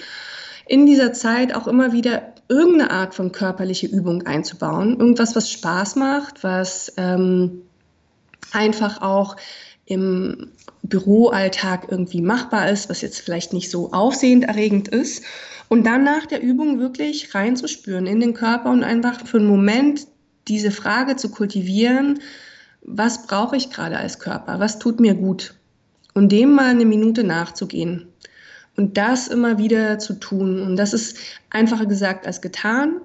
In 0.68 0.86
dieser 0.86 1.12
Zeit 1.12 1.56
auch 1.56 1.66
immer 1.66 1.92
wieder 1.92 2.34
irgendeine 2.48 2.92
Art 2.92 3.14
von 3.14 3.32
körperliche 3.32 3.88
Übung 3.88 4.22
einzubauen. 4.28 5.00
Irgendwas, 5.00 5.34
was 5.34 5.50
Spaß 5.50 5.96
macht, 5.96 6.44
was 6.44 6.92
ähm, 6.96 7.62
einfach 8.52 9.02
auch 9.02 9.36
im 9.86 10.52
Büroalltag 10.82 11.88
irgendwie 11.90 12.22
machbar 12.22 12.70
ist, 12.70 12.88
was 12.88 13.00
jetzt 13.00 13.20
vielleicht 13.20 13.52
nicht 13.52 13.70
so 13.70 13.92
aufsehenderregend 13.92 14.88
ist. 14.88 15.24
Und 15.68 15.86
dann 15.86 16.04
nach 16.04 16.26
der 16.26 16.42
Übung 16.42 16.78
wirklich 16.78 17.34
reinzuspüren 17.34 18.06
in 18.06 18.20
den 18.20 18.34
Körper 18.34 18.70
und 18.70 18.84
einfach 18.84 19.26
für 19.26 19.38
einen 19.38 19.46
Moment 19.46 20.06
diese 20.48 20.70
Frage 20.70 21.16
zu 21.16 21.30
kultivieren, 21.30 22.20
was 22.82 23.26
brauche 23.26 23.56
ich 23.56 23.70
gerade 23.70 23.96
als 23.96 24.18
Körper, 24.18 24.60
was 24.60 24.78
tut 24.78 25.00
mir 25.00 25.14
gut 25.14 25.54
und 26.14 26.32
dem 26.32 26.52
mal 26.52 26.70
eine 26.70 26.84
Minute 26.84 27.24
nachzugehen 27.24 28.08
und 28.76 28.96
das 28.96 29.28
immer 29.28 29.58
wieder 29.58 29.98
zu 29.98 30.14
tun. 30.14 30.60
Und 30.60 30.76
das 30.76 30.92
ist 30.92 31.18
einfacher 31.50 31.86
gesagt 31.86 32.26
als 32.26 32.40
getan. 32.40 33.00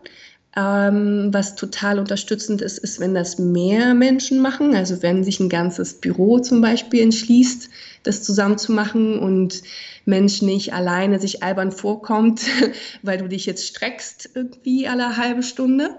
Ähm, 0.56 1.30
was 1.32 1.56
total 1.56 2.00
unterstützend 2.00 2.62
ist, 2.62 2.80
ist, 2.80 3.00
wenn 3.00 3.14
das 3.14 3.38
mehr 3.38 3.94
Menschen 3.94 4.40
machen. 4.40 4.76
Also 4.76 5.02
wenn 5.04 5.24
sich 5.24 5.40
ein 5.40 5.50
ganzes 5.50 5.96
Büro 5.96 6.40
zum 6.40 6.62
Beispiel 6.62 7.02
entschließt, 7.02 7.70
das 8.04 8.24
zusammen 8.24 8.58
zu 8.58 8.72
machen 8.72 9.20
und 9.20 9.62
Mensch 10.06 10.42
nicht 10.42 10.74
alleine 10.74 11.20
sich 11.20 11.44
albern 11.44 11.72
vorkommt, 11.72 12.42
weil 13.04 13.18
du 13.18 13.28
dich 13.28 13.46
jetzt 13.46 13.68
streckst 13.68 14.30
irgendwie 14.34 14.88
alle 14.88 15.18
halbe 15.18 15.44
Stunde. 15.44 15.96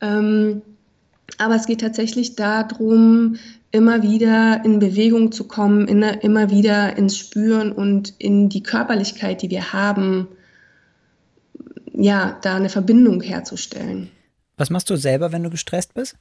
Ähm, 0.00 0.62
aber 1.36 1.56
es 1.56 1.66
geht 1.66 1.80
tatsächlich 1.80 2.36
darum, 2.36 3.36
immer 3.70 4.02
wieder 4.02 4.64
in 4.64 4.78
Bewegung 4.78 5.32
zu 5.32 5.44
kommen, 5.44 5.86
in, 5.88 6.02
immer 6.02 6.50
wieder 6.50 6.96
ins 6.96 7.18
Spüren 7.18 7.72
und 7.72 8.14
in 8.18 8.48
die 8.48 8.62
Körperlichkeit, 8.62 9.42
die 9.42 9.50
wir 9.50 9.72
haben, 9.72 10.28
ja, 11.92 12.38
da 12.42 12.56
eine 12.56 12.68
Verbindung 12.68 13.20
herzustellen. 13.20 14.10
Was 14.56 14.70
machst 14.70 14.90
du 14.90 14.96
selber, 14.96 15.32
wenn 15.32 15.42
du 15.42 15.50
gestresst 15.50 15.94
bist? 15.94 16.16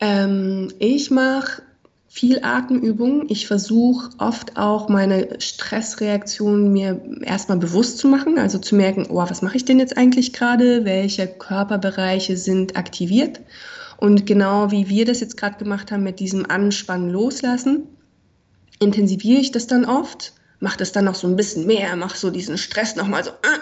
Ähm, 0.00 0.72
ich 0.78 1.10
mache 1.10 1.62
viel 2.08 2.40
Atemübung. 2.42 3.26
Ich 3.28 3.46
versuche 3.46 4.10
oft 4.18 4.56
auch 4.56 4.88
meine 4.88 5.40
Stressreaktion 5.40 6.72
mir 6.72 7.00
erstmal 7.22 7.58
bewusst 7.58 7.98
zu 7.98 8.08
machen, 8.08 8.36
also 8.36 8.58
zu 8.58 8.74
merken, 8.74 9.06
oh, 9.08 9.16
was 9.16 9.42
mache 9.42 9.56
ich 9.56 9.64
denn 9.64 9.78
jetzt 9.78 9.96
eigentlich 9.96 10.32
gerade? 10.32 10.84
Welche 10.84 11.28
Körperbereiche 11.28 12.36
sind 12.36 12.76
aktiviert? 12.76 13.40
Und 13.96 14.26
genau 14.26 14.72
wie 14.72 14.88
wir 14.88 15.04
das 15.04 15.20
jetzt 15.20 15.36
gerade 15.36 15.58
gemacht 15.58 15.92
haben 15.92 16.02
mit 16.02 16.18
diesem 16.18 16.50
Anspannen 16.50 17.10
loslassen, 17.10 17.86
intensiviere 18.80 19.40
ich 19.40 19.52
das 19.52 19.68
dann 19.68 19.84
oft, 19.84 20.32
mache 20.58 20.78
das 20.78 20.90
dann 20.90 21.04
noch 21.04 21.14
so 21.14 21.28
ein 21.28 21.36
bisschen 21.36 21.66
mehr, 21.66 21.94
mache 21.94 22.18
so 22.18 22.30
diesen 22.30 22.58
Stress 22.58 22.96
nochmal 22.96 23.22
so, 23.22 23.30
äh, 23.30 23.60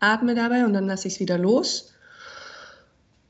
atme 0.00 0.34
dabei 0.34 0.64
und 0.64 0.72
dann 0.72 0.86
lasse 0.86 1.08
ich 1.08 1.14
es 1.14 1.20
wieder 1.20 1.38
los. 1.38 1.92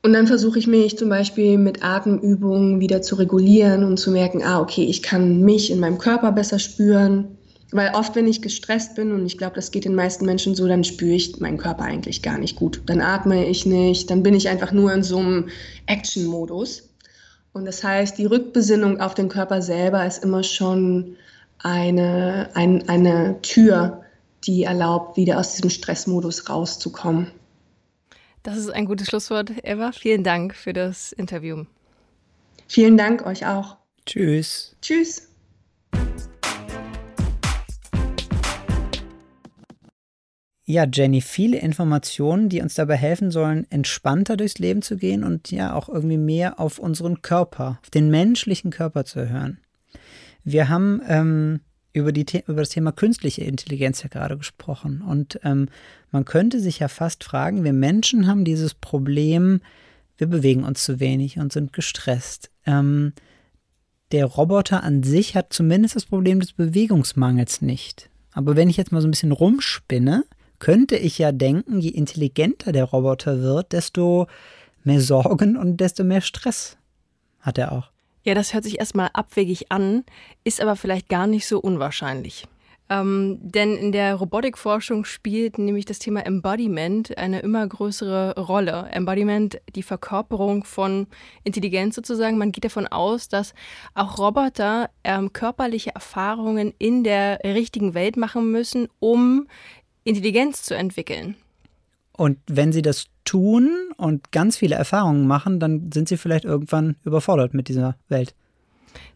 Und 0.03 0.13
dann 0.13 0.27
versuche 0.27 0.59
ich 0.59 0.67
mich 0.67 0.97
zum 0.97 1.09
Beispiel 1.09 1.57
mit 1.57 1.83
Atemübungen 1.83 2.79
wieder 2.79 3.01
zu 3.01 3.15
regulieren 3.15 3.83
und 3.83 3.97
zu 3.97 4.11
merken, 4.11 4.43
ah, 4.43 4.61
okay, 4.61 4.85
ich 4.85 5.01
kann 5.01 5.41
mich 5.41 5.71
in 5.71 5.79
meinem 5.79 5.97
Körper 5.97 6.31
besser 6.31 6.59
spüren. 6.59 7.37
Weil 7.71 7.91
oft, 7.93 8.15
wenn 8.15 8.27
ich 8.27 8.41
gestresst 8.41 8.95
bin, 8.95 9.11
und 9.11 9.25
ich 9.25 9.37
glaube, 9.37 9.55
das 9.55 9.71
geht 9.71 9.83
den 9.83 9.95
meisten 9.95 10.25
Menschen 10.25 10.55
so, 10.55 10.67
dann 10.67 10.85
spüre 10.85 11.15
ich 11.15 11.37
meinen 11.41 11.57
Körper 11.57 11.83
eigentlich 11.83 12.21
gar 12.21 12.37
nicht 12.37 12.55
gut. 12.55 12.81
Dann 12.85 13.01
atme 13.01 13.45
ich 13.45 13.65
nicht, 13.65 14.09
dann 14.09 14.23
bin 14.23 14.35
ich 14.35 14.47
einfach 14.47 14.71
nur 14.71 14.93
in 14.93 15.03
so 15.03 15.17
einem 15.17 15.49
Action-Modus. 15.87 16.89
Und 17.51 17.65
das 17.65 17.83
heißt, 17.83 18.17
die 18.17 18.25
Rückbesinnung 18.25 19.01
auf 19.01 19.15
den 19.15 19.27
Körper 19.27 19.61
selber 19.61 20.05
ist 20.05 20.23
immer 20.23 20.43
schon 20.43 21.17
eine, 21.59 22.49
ein, 22.53 22.87
eine 22.87 23.41
Tür, 23.41 24.03
die 24.45 24.63
erlaubt, 24.63 25.17
wieder 25.17 25.39
aus 25.39 25.53
diesem 25.53 25.69
Stressmodus 25.69 26.49
rauszukommen. 26.49 27.31
Das 28.43 28.57
ist 28.57 28.69
ein 28.69 28.85
gutes 28.85 29.07
Schlusswort, 29.07 29.51
Eva. 29.63 29.91
Vielen 29.91 30.23
Dank 30.23 30.55
für 30.55 30.73
das 30.73 31.11
Interview. 31.11 31.65
Vielen 32.67 32.97
Dank 32.97 33.25
euch 33.25 33.45
auch. 33.45 33.77
Tschüss. 34.05 34.75
Tschüss. 34.81 35.27
Ja, 40.69 40.85
Jenny, 40.85 41.21
viele 41.21 41.59
Informationen, 41.59 42.49
die 42.49 42.61
uns 42.61 42.75
dabei 42.75 42.97
helfen 42.97 43.31
sollen, 43.31 43.65
entspannter 43.69 44.35
durchs 44.35 44.59
Leben 44.59 44.81
zu 44.81 44.97
gehen 44.97 45.23
und 45.23 45.49
ja 45.49 45.73
auch 45.73 45.87
irgendwie 45.87 46.17
mehr 46.17 46.59
auf 46.59 46.77
unseren 46.77 47.21
Körper, 47.21 47.79
auf 47.81 47.89
den 47.89 48.09
menschlichen 48.09 48.69
Körper 48.69 49.05
zu 49.05 49.29
hören. 49.29 49.59
Wir 50.43 50.67
haben 50.67 51.01
ähm, 51.07 51.61
über, 51.97 52.11
die, 52.11 52.25
über 52.47 52.61
das 52.61 52.69
Thema 52.69 52.91
künstliche 52.91 53.43
Intelligenz 53.43 54.03
ja 54.03 54.09
gerade 54.09 54.37
gesprochen 54.37 55.01
und 55.01 55.39
ähm, 55.43 55.67
man 56.11 56.25
könnte 56.25 56.59
sich 56.59 56.79
ja 56.79 56.87
fast 56.87 57.23
fragen, 57.23 57.63
wir 57.63 57.73
Menschen 57.73 58.27
haben 58.27 58.45
dieses 58.45 58.73
Problem, 58.73 59.61
wir 60.17 60.27
bewegen 60.27 60.63
uns 60.63 60.83
zu 60.83 60.99
wenig 60.99 61.37
und 61.37 61.51
sind 61.51 61.73
gestresst. 61.73 62.49
Ähm, 62.65 63.13
der 64.11 64.25
Roboter 64.25 64.83
an 64.83 65.03
sich 65.03 65.35
hat 65.35 65.51
zumindest 65.51 65.95
das 65.95 66.05
Problem 66.05 66.39
des 66.39 66.53
Bewegungsmangels 66.53 67.61
nicht. 67.61 68.09
Aber 68.31 68.55
wenn 68.55 68.69
ich 68.69 68.77
jetzt 68.77 68.91
mal 68.91 69.01
so 69.01 69.07
ein 69.07 69.11
bisschen 69.11 69.33
rumspinne, 69.33 70.23
könnte 70.59 70.95
ich 70.95 71.17
ja 71.17 71.31
denken, 71.31 71.79
je 71.79 71.89
intelligenter 71.89 72.71
der 72.71 72.85
Roboter 72.85 73.41
wird, 73.41 73.73
desto 73.73 74.27
mehr 74.83 75.01
Sorgen 75.01 75.57
und 75.57 75.77
desto 75.77 76.03
mehr 76.03 76.21
Stress 76.21 76.77
hat 77.41 77.57
er 77.57 77.73
auch. 77.73 77.91
Ja, 78.27 78.33
das 78.33 78.53
hört 78.53 78.65
sich 78.65 78.77
erstmal 78.77 79.09
abwegig 79.13 79.71
an, 79.71 80.03
ist 80.43 80.59
aber 80.59 80.75
vielleicht 80.75 81.07
gar 81.07 81.27
nicht 81.27 81.47
so 81.47 81.61
unwahrscheinlich. 81.61 82.45
Ähm, 82.89 83.37
denn 83.41 83.77
in 83.77 83.93
der 83.93 84.15
Robotikforschung 84.15 85.05
spielt 85.05 85.57
nämlich 85.57 85.85
das 85.85 85.99
Thema 85.99 86.25
Embodiment 86.25 87.17
eine 87.17 87.39
immer 87.39 87.65
größere 87.65 88.37
Rolle. 88.37 88.89
Embodiment, 88.91 89.61
die 89.75 89.81
Verkörperung 89.81 90.65
von 90.65 91.07
Intelligenz 91.45 91.95
sozusagen. 91.95 92.37
Man 92.37 92.51
geht 92.51 92.65
davon 92.65 92.87
aus, 92.87 93.29
dass 93.29 93.53
auch 93.93 94.19
Roboter 94.19 94.89
ähm, 95.05 95.31
körperliche 95.31 95.95
Erfahrungen 95.95 96.73
in 96.79 97.05
der 97.05 97.39
richtigen 97.45 97.93
Welt 97.93 98.17
machen 98.17 98.51
müssen, 98.51 98.89
um 98.99 99.47
Intelligenz 100.03 100.63
zu 100.63 100.75
entwickeln. 100.75 101.37
Und 102.17 102.39
wenn 102.47 102.73
sie 102.73 102.81
das 102.81 103.05
tun 103.23 103.69
und 103.95 104.31
ganz 104.31 104.57
viele 104.57 104.75
Erfahrungen 104.75 105.27
machen, 105.27 105.59
dann 105.59 105.91
sind 105.93 106.09
sie 106.09 106.17
vielleicht 106.17 106.45
irgendwann 106.45 106.97
überfordert 107.05 107.53
mit 107.53 107.67
dieser 107.69 107.95
Welt. 108.09 108.35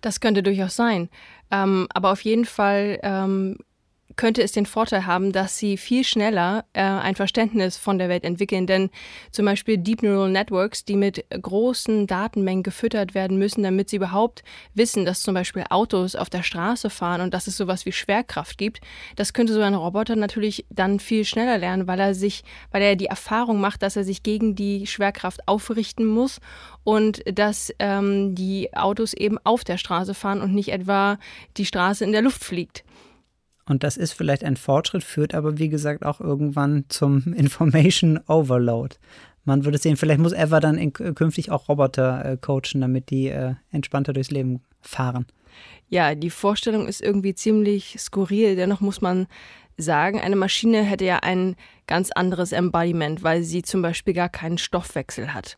Das 0.01 0.19
könnte 0.19 0.43
durchaus 0.43 0.75
sein. 0.75 1.09
Ähm, 1.49 1.87
aber 1.93 2.11
auf 2.11 2.21
jeden 2.21 2.45
Fall 2.45 2.99
ähm, 3.03 3.57
könnte 4.15 4.41
es 4.41 4.51
den 4.51 4.65
Vorteil 4.65 5.05
haben, 5.05 5.31
dass 5.31 5.57
sie 5.57 5.77
viel 5.77 6.03
schneller 6.03 6.65
äh, 6.73 6.81
ein 6.81 7.15
Verständnis 7.15 7.77
von 7.77 7.97
der 7.97 8.09
Welt 8.09 8.23
entwickeln. 8.23 8.67
Denn 8.67 8.89
zum 9.31 9.45
Beispiel 9.45 9.77
Deep 9.77 10.03
Neural 10.03 10.29
Networks, 10.29 10.85
die 10.85 10.95
mit 10.95 11.25
großen 11.29 12.07
Datenmengen 12.07 12.63
gefüttert 12.63 13.13
werden 13.13 13.37
müssen, 13.37 13.63
damit 13.63 13.89
sie 13.89 13.97
überhaupt 13.97 14.43
wissen, 14.73 15.05
dass 15.05 15.21
zum 15.21 15.33
Beispiel 15.33 15.63
Autos 15.69 16.15
auf 16.15 16.29
der 16.29 16.43
Straße 16.43 16.89
fahren 16.89 17.21
und 17.21 17.33
dass 17.33 17.47
es 17.47 17.57
sowas 17.57 17.85
wie 17.85 17.91
Schwerkraft 17.91 18.57
gibt, 18.57 18.81
das 19.15 19.33
könnte 19.33 19.53
so 19.53 19.61
ein 19.61 19.75
Roboter 19.75 20.15
natürlich 20.15 20.65
dann 20.69 20.99
viel 20.99 21.25
schneller 21.25 21.57
lernen, 21.57 21.87
weil 21.87 21.99
er 21.99 22.13
sich, 22.13 22.43
weil 22.71 22.81
er 22.81 22.95
die 22.95 23.05
Erfahrung 23.07 23.59
macht, 23.59 23.83
dass 23.83 23.95
er 23.95 24.03
sich 24.03 24.23
gegen 24.23 24.55
die 24.55 24.87
Schwerkraft 24.87 25.47
aufrichten 25.47 26.05
muss 26.05 26.39
und 26.83 27.21
dass 27.25 27.73
ähm, 27.79 28.35
die 28.35 28.73
Autos 28.73 29.13
eben 29.13 29.37
auf 29.43 29.63
der 29.63 29.77
Straße 29.77 30.13
fahren 30.13 30.41
und 30.41 30.53
nicht 30.53 30.71
etwa 30.71 31.17
die 31.57 31.65
Straße 31.65 32.03
in 32.03 32.11
der 32.11 32.21
Luft 32.21 32.43
fliegt. 32.43 32.83
Und 33.65 33.83
das 33.83 33.97
ist 33.97 34.13
vielleicht 34.13 34.43
ein 34.43 34.57
Fortschritt, 34.57 35.03
führt 35.03 35.33
aber 35.33 35.57
wie 35.57 35.69
gesagt 35.69 36.05
auch 36.05 36.19
irgendwann 36.19 36.85
zum 36.89 37.33
Information 37.33 38.19
Overload. 38.27 38.95
Man 39.43 39.65
würde 39.65 39.77
sehen, 39.77 39.97
vielleicht 39.97 40.19
muss 40.19 40.33
Eva 40.33 40.59
dann 40.59 40.77
in, 40.77 40.93
künftig 40.93 41.51
auch 41.51 41.67
Roboter 41.67 42.25
äh, 42.25 42.37
coachen, 42.37 42.81
damit 42.81 43.09
die 43.09 43.27
äh, 43.27 43.55
entspannter 43.71 44.13
durchs 44.13 44.29
Leben 44.29 44.61
fahren. 44.81 45.25
Ja, 45.89 46.15
die 46.15 46.29
Vorstellung 46.29 46.87
ist 46.87 47.01
irgendwie 47.01 47.33
ziemlich 47.33 47.95
skurril. 47.99 48.55
Dennoch 48.55 48.81
muss 48.81 49.01
man 49.01 49.27
sagen, 49.77 50.19
eine 50.19 50.35
Maschine 50.35 50.83
hätte 50.83 51.05
ja 51.05 51.17
ein 51.17 51.55
ganz 51.87 52.11
anderes 52.11 52.51
Embodiment, 52.51 53.23
weil 53.23 53.43
sie 53.43 53.63
zum 53.63 53.81
Beispiel 53.81 54.13
gar 54.13 54.29
keinen 54.29 54.57
Stoffwechsel 54.57 55.33
hat. 55.33 55.57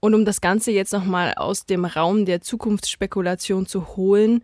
Und 0.00 0.14
um 0.14 0.24
das 0.24 0.40
Ganze 0.40 0.70
jetzt 0.70 0.92
nochmal 0.92 1.34
aus 1.34 1.64
dem 1.64 1.84
Raum 1.84 2.26
der 2.26 2.42
Zukunftsspekulation 2.42 3.66
zu 3.66 3.96
holen, 3.96 4.42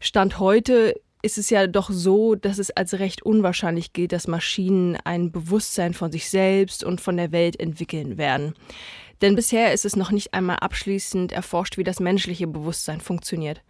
Stand 0.00 0.38
heute 0.38 1.00
ist 1.22 1.38
es 1.38 1.50
ja 1.50 1.66
doch 1.66 1.90
so, 1.90 2.34
dass 2.34 2.58
es 2.58 2.70
als 2.70 2.98
recht 2.98 3.22
unwahrscheinlich 3.22 3.92
gilt, 3.92 4.12
dass 4.12 4.28
Maschinen 4.28 4.96
ein 5.04 5.32
Bewusstsein 5.32 5.94
von 5.94 6.12
sich 6.12 6.30
selbst 6.30 6.84
und 6.84 7.00
von 7.00 7.16
der 7.16 7.32
Welt 7.32 7.58
entwickeln 7.58 8.18
werden. 8.18 8.54
Denn 9.20 9.34
bisher 9.34 9.72
ist 9.72 9.84
es 9.84 9.96
noch 9.96 10.12
nicht 10.12 10.32
einmal 10.32 10.56
abschließend 10.56 11.32
erforscht, 11.32 11.76
wie 11.76 11.84
das 11.84 11.98
menschliche 11.98 12.46
Bewusstsein 12.46 13.00
funktioniert. 13.00 13.62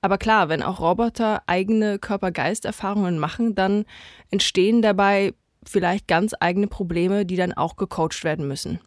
Aber 0.00 0.16
klar, 0.16 0.48
wenn 0.48 0.62
auch 0.62 0.80
Roboter 0.80 1.42
eigene 1.46 1.98
Körper-Geist-Erfahrungen 1.98 3.18
machen, 3.18 3.54
dann 3.54 3.84
entstehen 4.30 4.80
dabei 4.80 5.34
vielleicht 5.66 6.08
ganz 6.08 6.34
eigene 6.40 6.68
Probleme, 6.68 7.26
die 7.26 7.36
dann 7.36 7.52
auch 7.52 7.76
gecoacht 7.76 8.24
werden 8.24 8.48
müssen. 8.48 8.80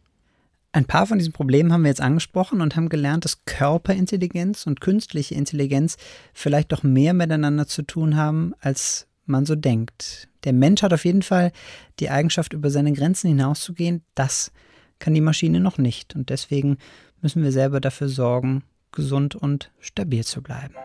Ein 0.71 0.85
paar 0.85 1.07
von 1.07 1.17
diesen 1.17 1.33
Problemen 1.33 1.71
haben 1.71 1.83
wir 1.83 1.89
jetzt 1.89 2.01
angesprochen 2.01 2.61
und 2.61 2.75
haben 2.75 2.89
gelernt, 2.89 3.25
dass 3.25 3.45
Körperintelligenz 3.45 4.67
und 4.67 4.81
künstliche 4.81 5.35
Intelligenz 5.35 5.97
vielleicht 6.33 6.71
doch 6.71 6.83
mehr 6.83 7.13
miteinander 7.13 7.67
zu 7.67 7.81
tun 7.81 8.15
haben, 8.15 8.53
als 8.59 9.07
man 9.25 9.45
so 9.45 9.55
denkt. 9.55 10.27
Der 10.43 10.53
Mensch 10.53 10.83
hat 10.83 10.93
auf 10.93 11.05
jeden 11.05 11.21
Fall 11.21 11.51
die 11.99 12.09
Eigenschaft, 12.09 12.53
über 12.53 12.69
seine 12.69 12.93
Grenzen 12.93 13.27
hinauszugehen. 13.29 14.03
Das 14.15 14.51
kann 14.99 15.13
die 15.13 15.21
Maschine 15.21 15.59
noch 15.59 15.77
nicht. 15.77 16.15
Und 16.15 16.29
deswegen 16.29 16.77
müssen 17.21 17.43
wir 17.43 17.51
selber 17.51 17.79
dafür 17.79 18.09
sorgen, 18.09 18.63
gesund 18.91 19.35
und 19.35 19.71
stabil 19.79 20.23
zu 20.23 20.41
bleiben. 20.41 20.75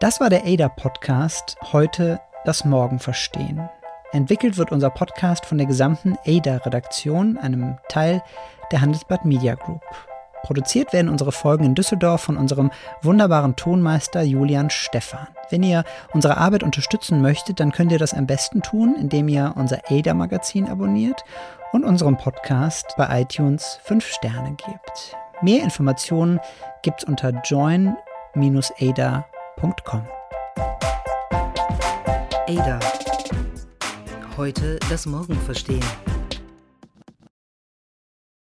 Das 0.00 0.20
war 0.20 0.30
der 0.30 0.44
ADA-Podcast. 0.44 1.56
Heute 1.72 2.20
das 2.44 2.64
Morgen 2.64 2.98
verstehen. 2.98 3.68
Entwickelt 4.12 4.56
wird 4.56 4.72
unser 4.72 4.90
Podcast 4.90 5.46
von 5.46 5.58
der 5.58 5.66
gesamten 5.66 6.16
ADA-Redaktion, 6.26 7.38
einem 7.38 7.76
Teil 7.88 8.22
der 8.72 8.80
Handelsblatt 8.80 9.24
Media 9.24 9.54
Group. 9.54 9.82
Produziert 10.42 10.92
werden 10.92 11.08
unsere 11.08 11.32
Folgen 11.32 11.64
in 11.64 11.74
Düsseldorf 11.74 12.20
von 12.20 12.36
unserem 12.36 12.70
wunderbaren 13.02 13.56
Tonmeister 13.56 14.22
Julian 14.22 14.70
Stephan. 14.70 15.26
Wenn 15.50 15.64
ihr 15.64 15.82
unsere 16.12 16.36
Arbeit 16.36 16.62
unterstützen 16.62 17.20
möchtet, 17.20 17.58
dann 17.58 17.72
könnt 17.72 17.90
ihr 17.90 17.98
das 17.98 18.14
am 18.14 18.28
besten 18.28 18.62
tun, 18.62 18.94
indem 18.96 19.26
ihr 19.28 19.54
unser 19.56 19.80
ADA-Magazin 19.90 20.68
abonniert 20.68 21.24
und 21.72 21.84
unserem 21.84 22.16
Podcast 22.16 22.94
bei 22.96 23.22
iTunes 23.22 23.80
5 23.82 24.06
Sterne 24.06 24.50
gebt. 24.50 25.16
Mehr 25.42 25.64
Informationen 25.64 26.38
gibt's 26.82 27.04
unter 27.04 27.30
join-ada.com. 27.44 30.06
Ada. 32.48 32.78
Heute 34.36 34.78
das 34.90 35.06
Morgen 35.06 35.34
verstehen. 35.34 35.82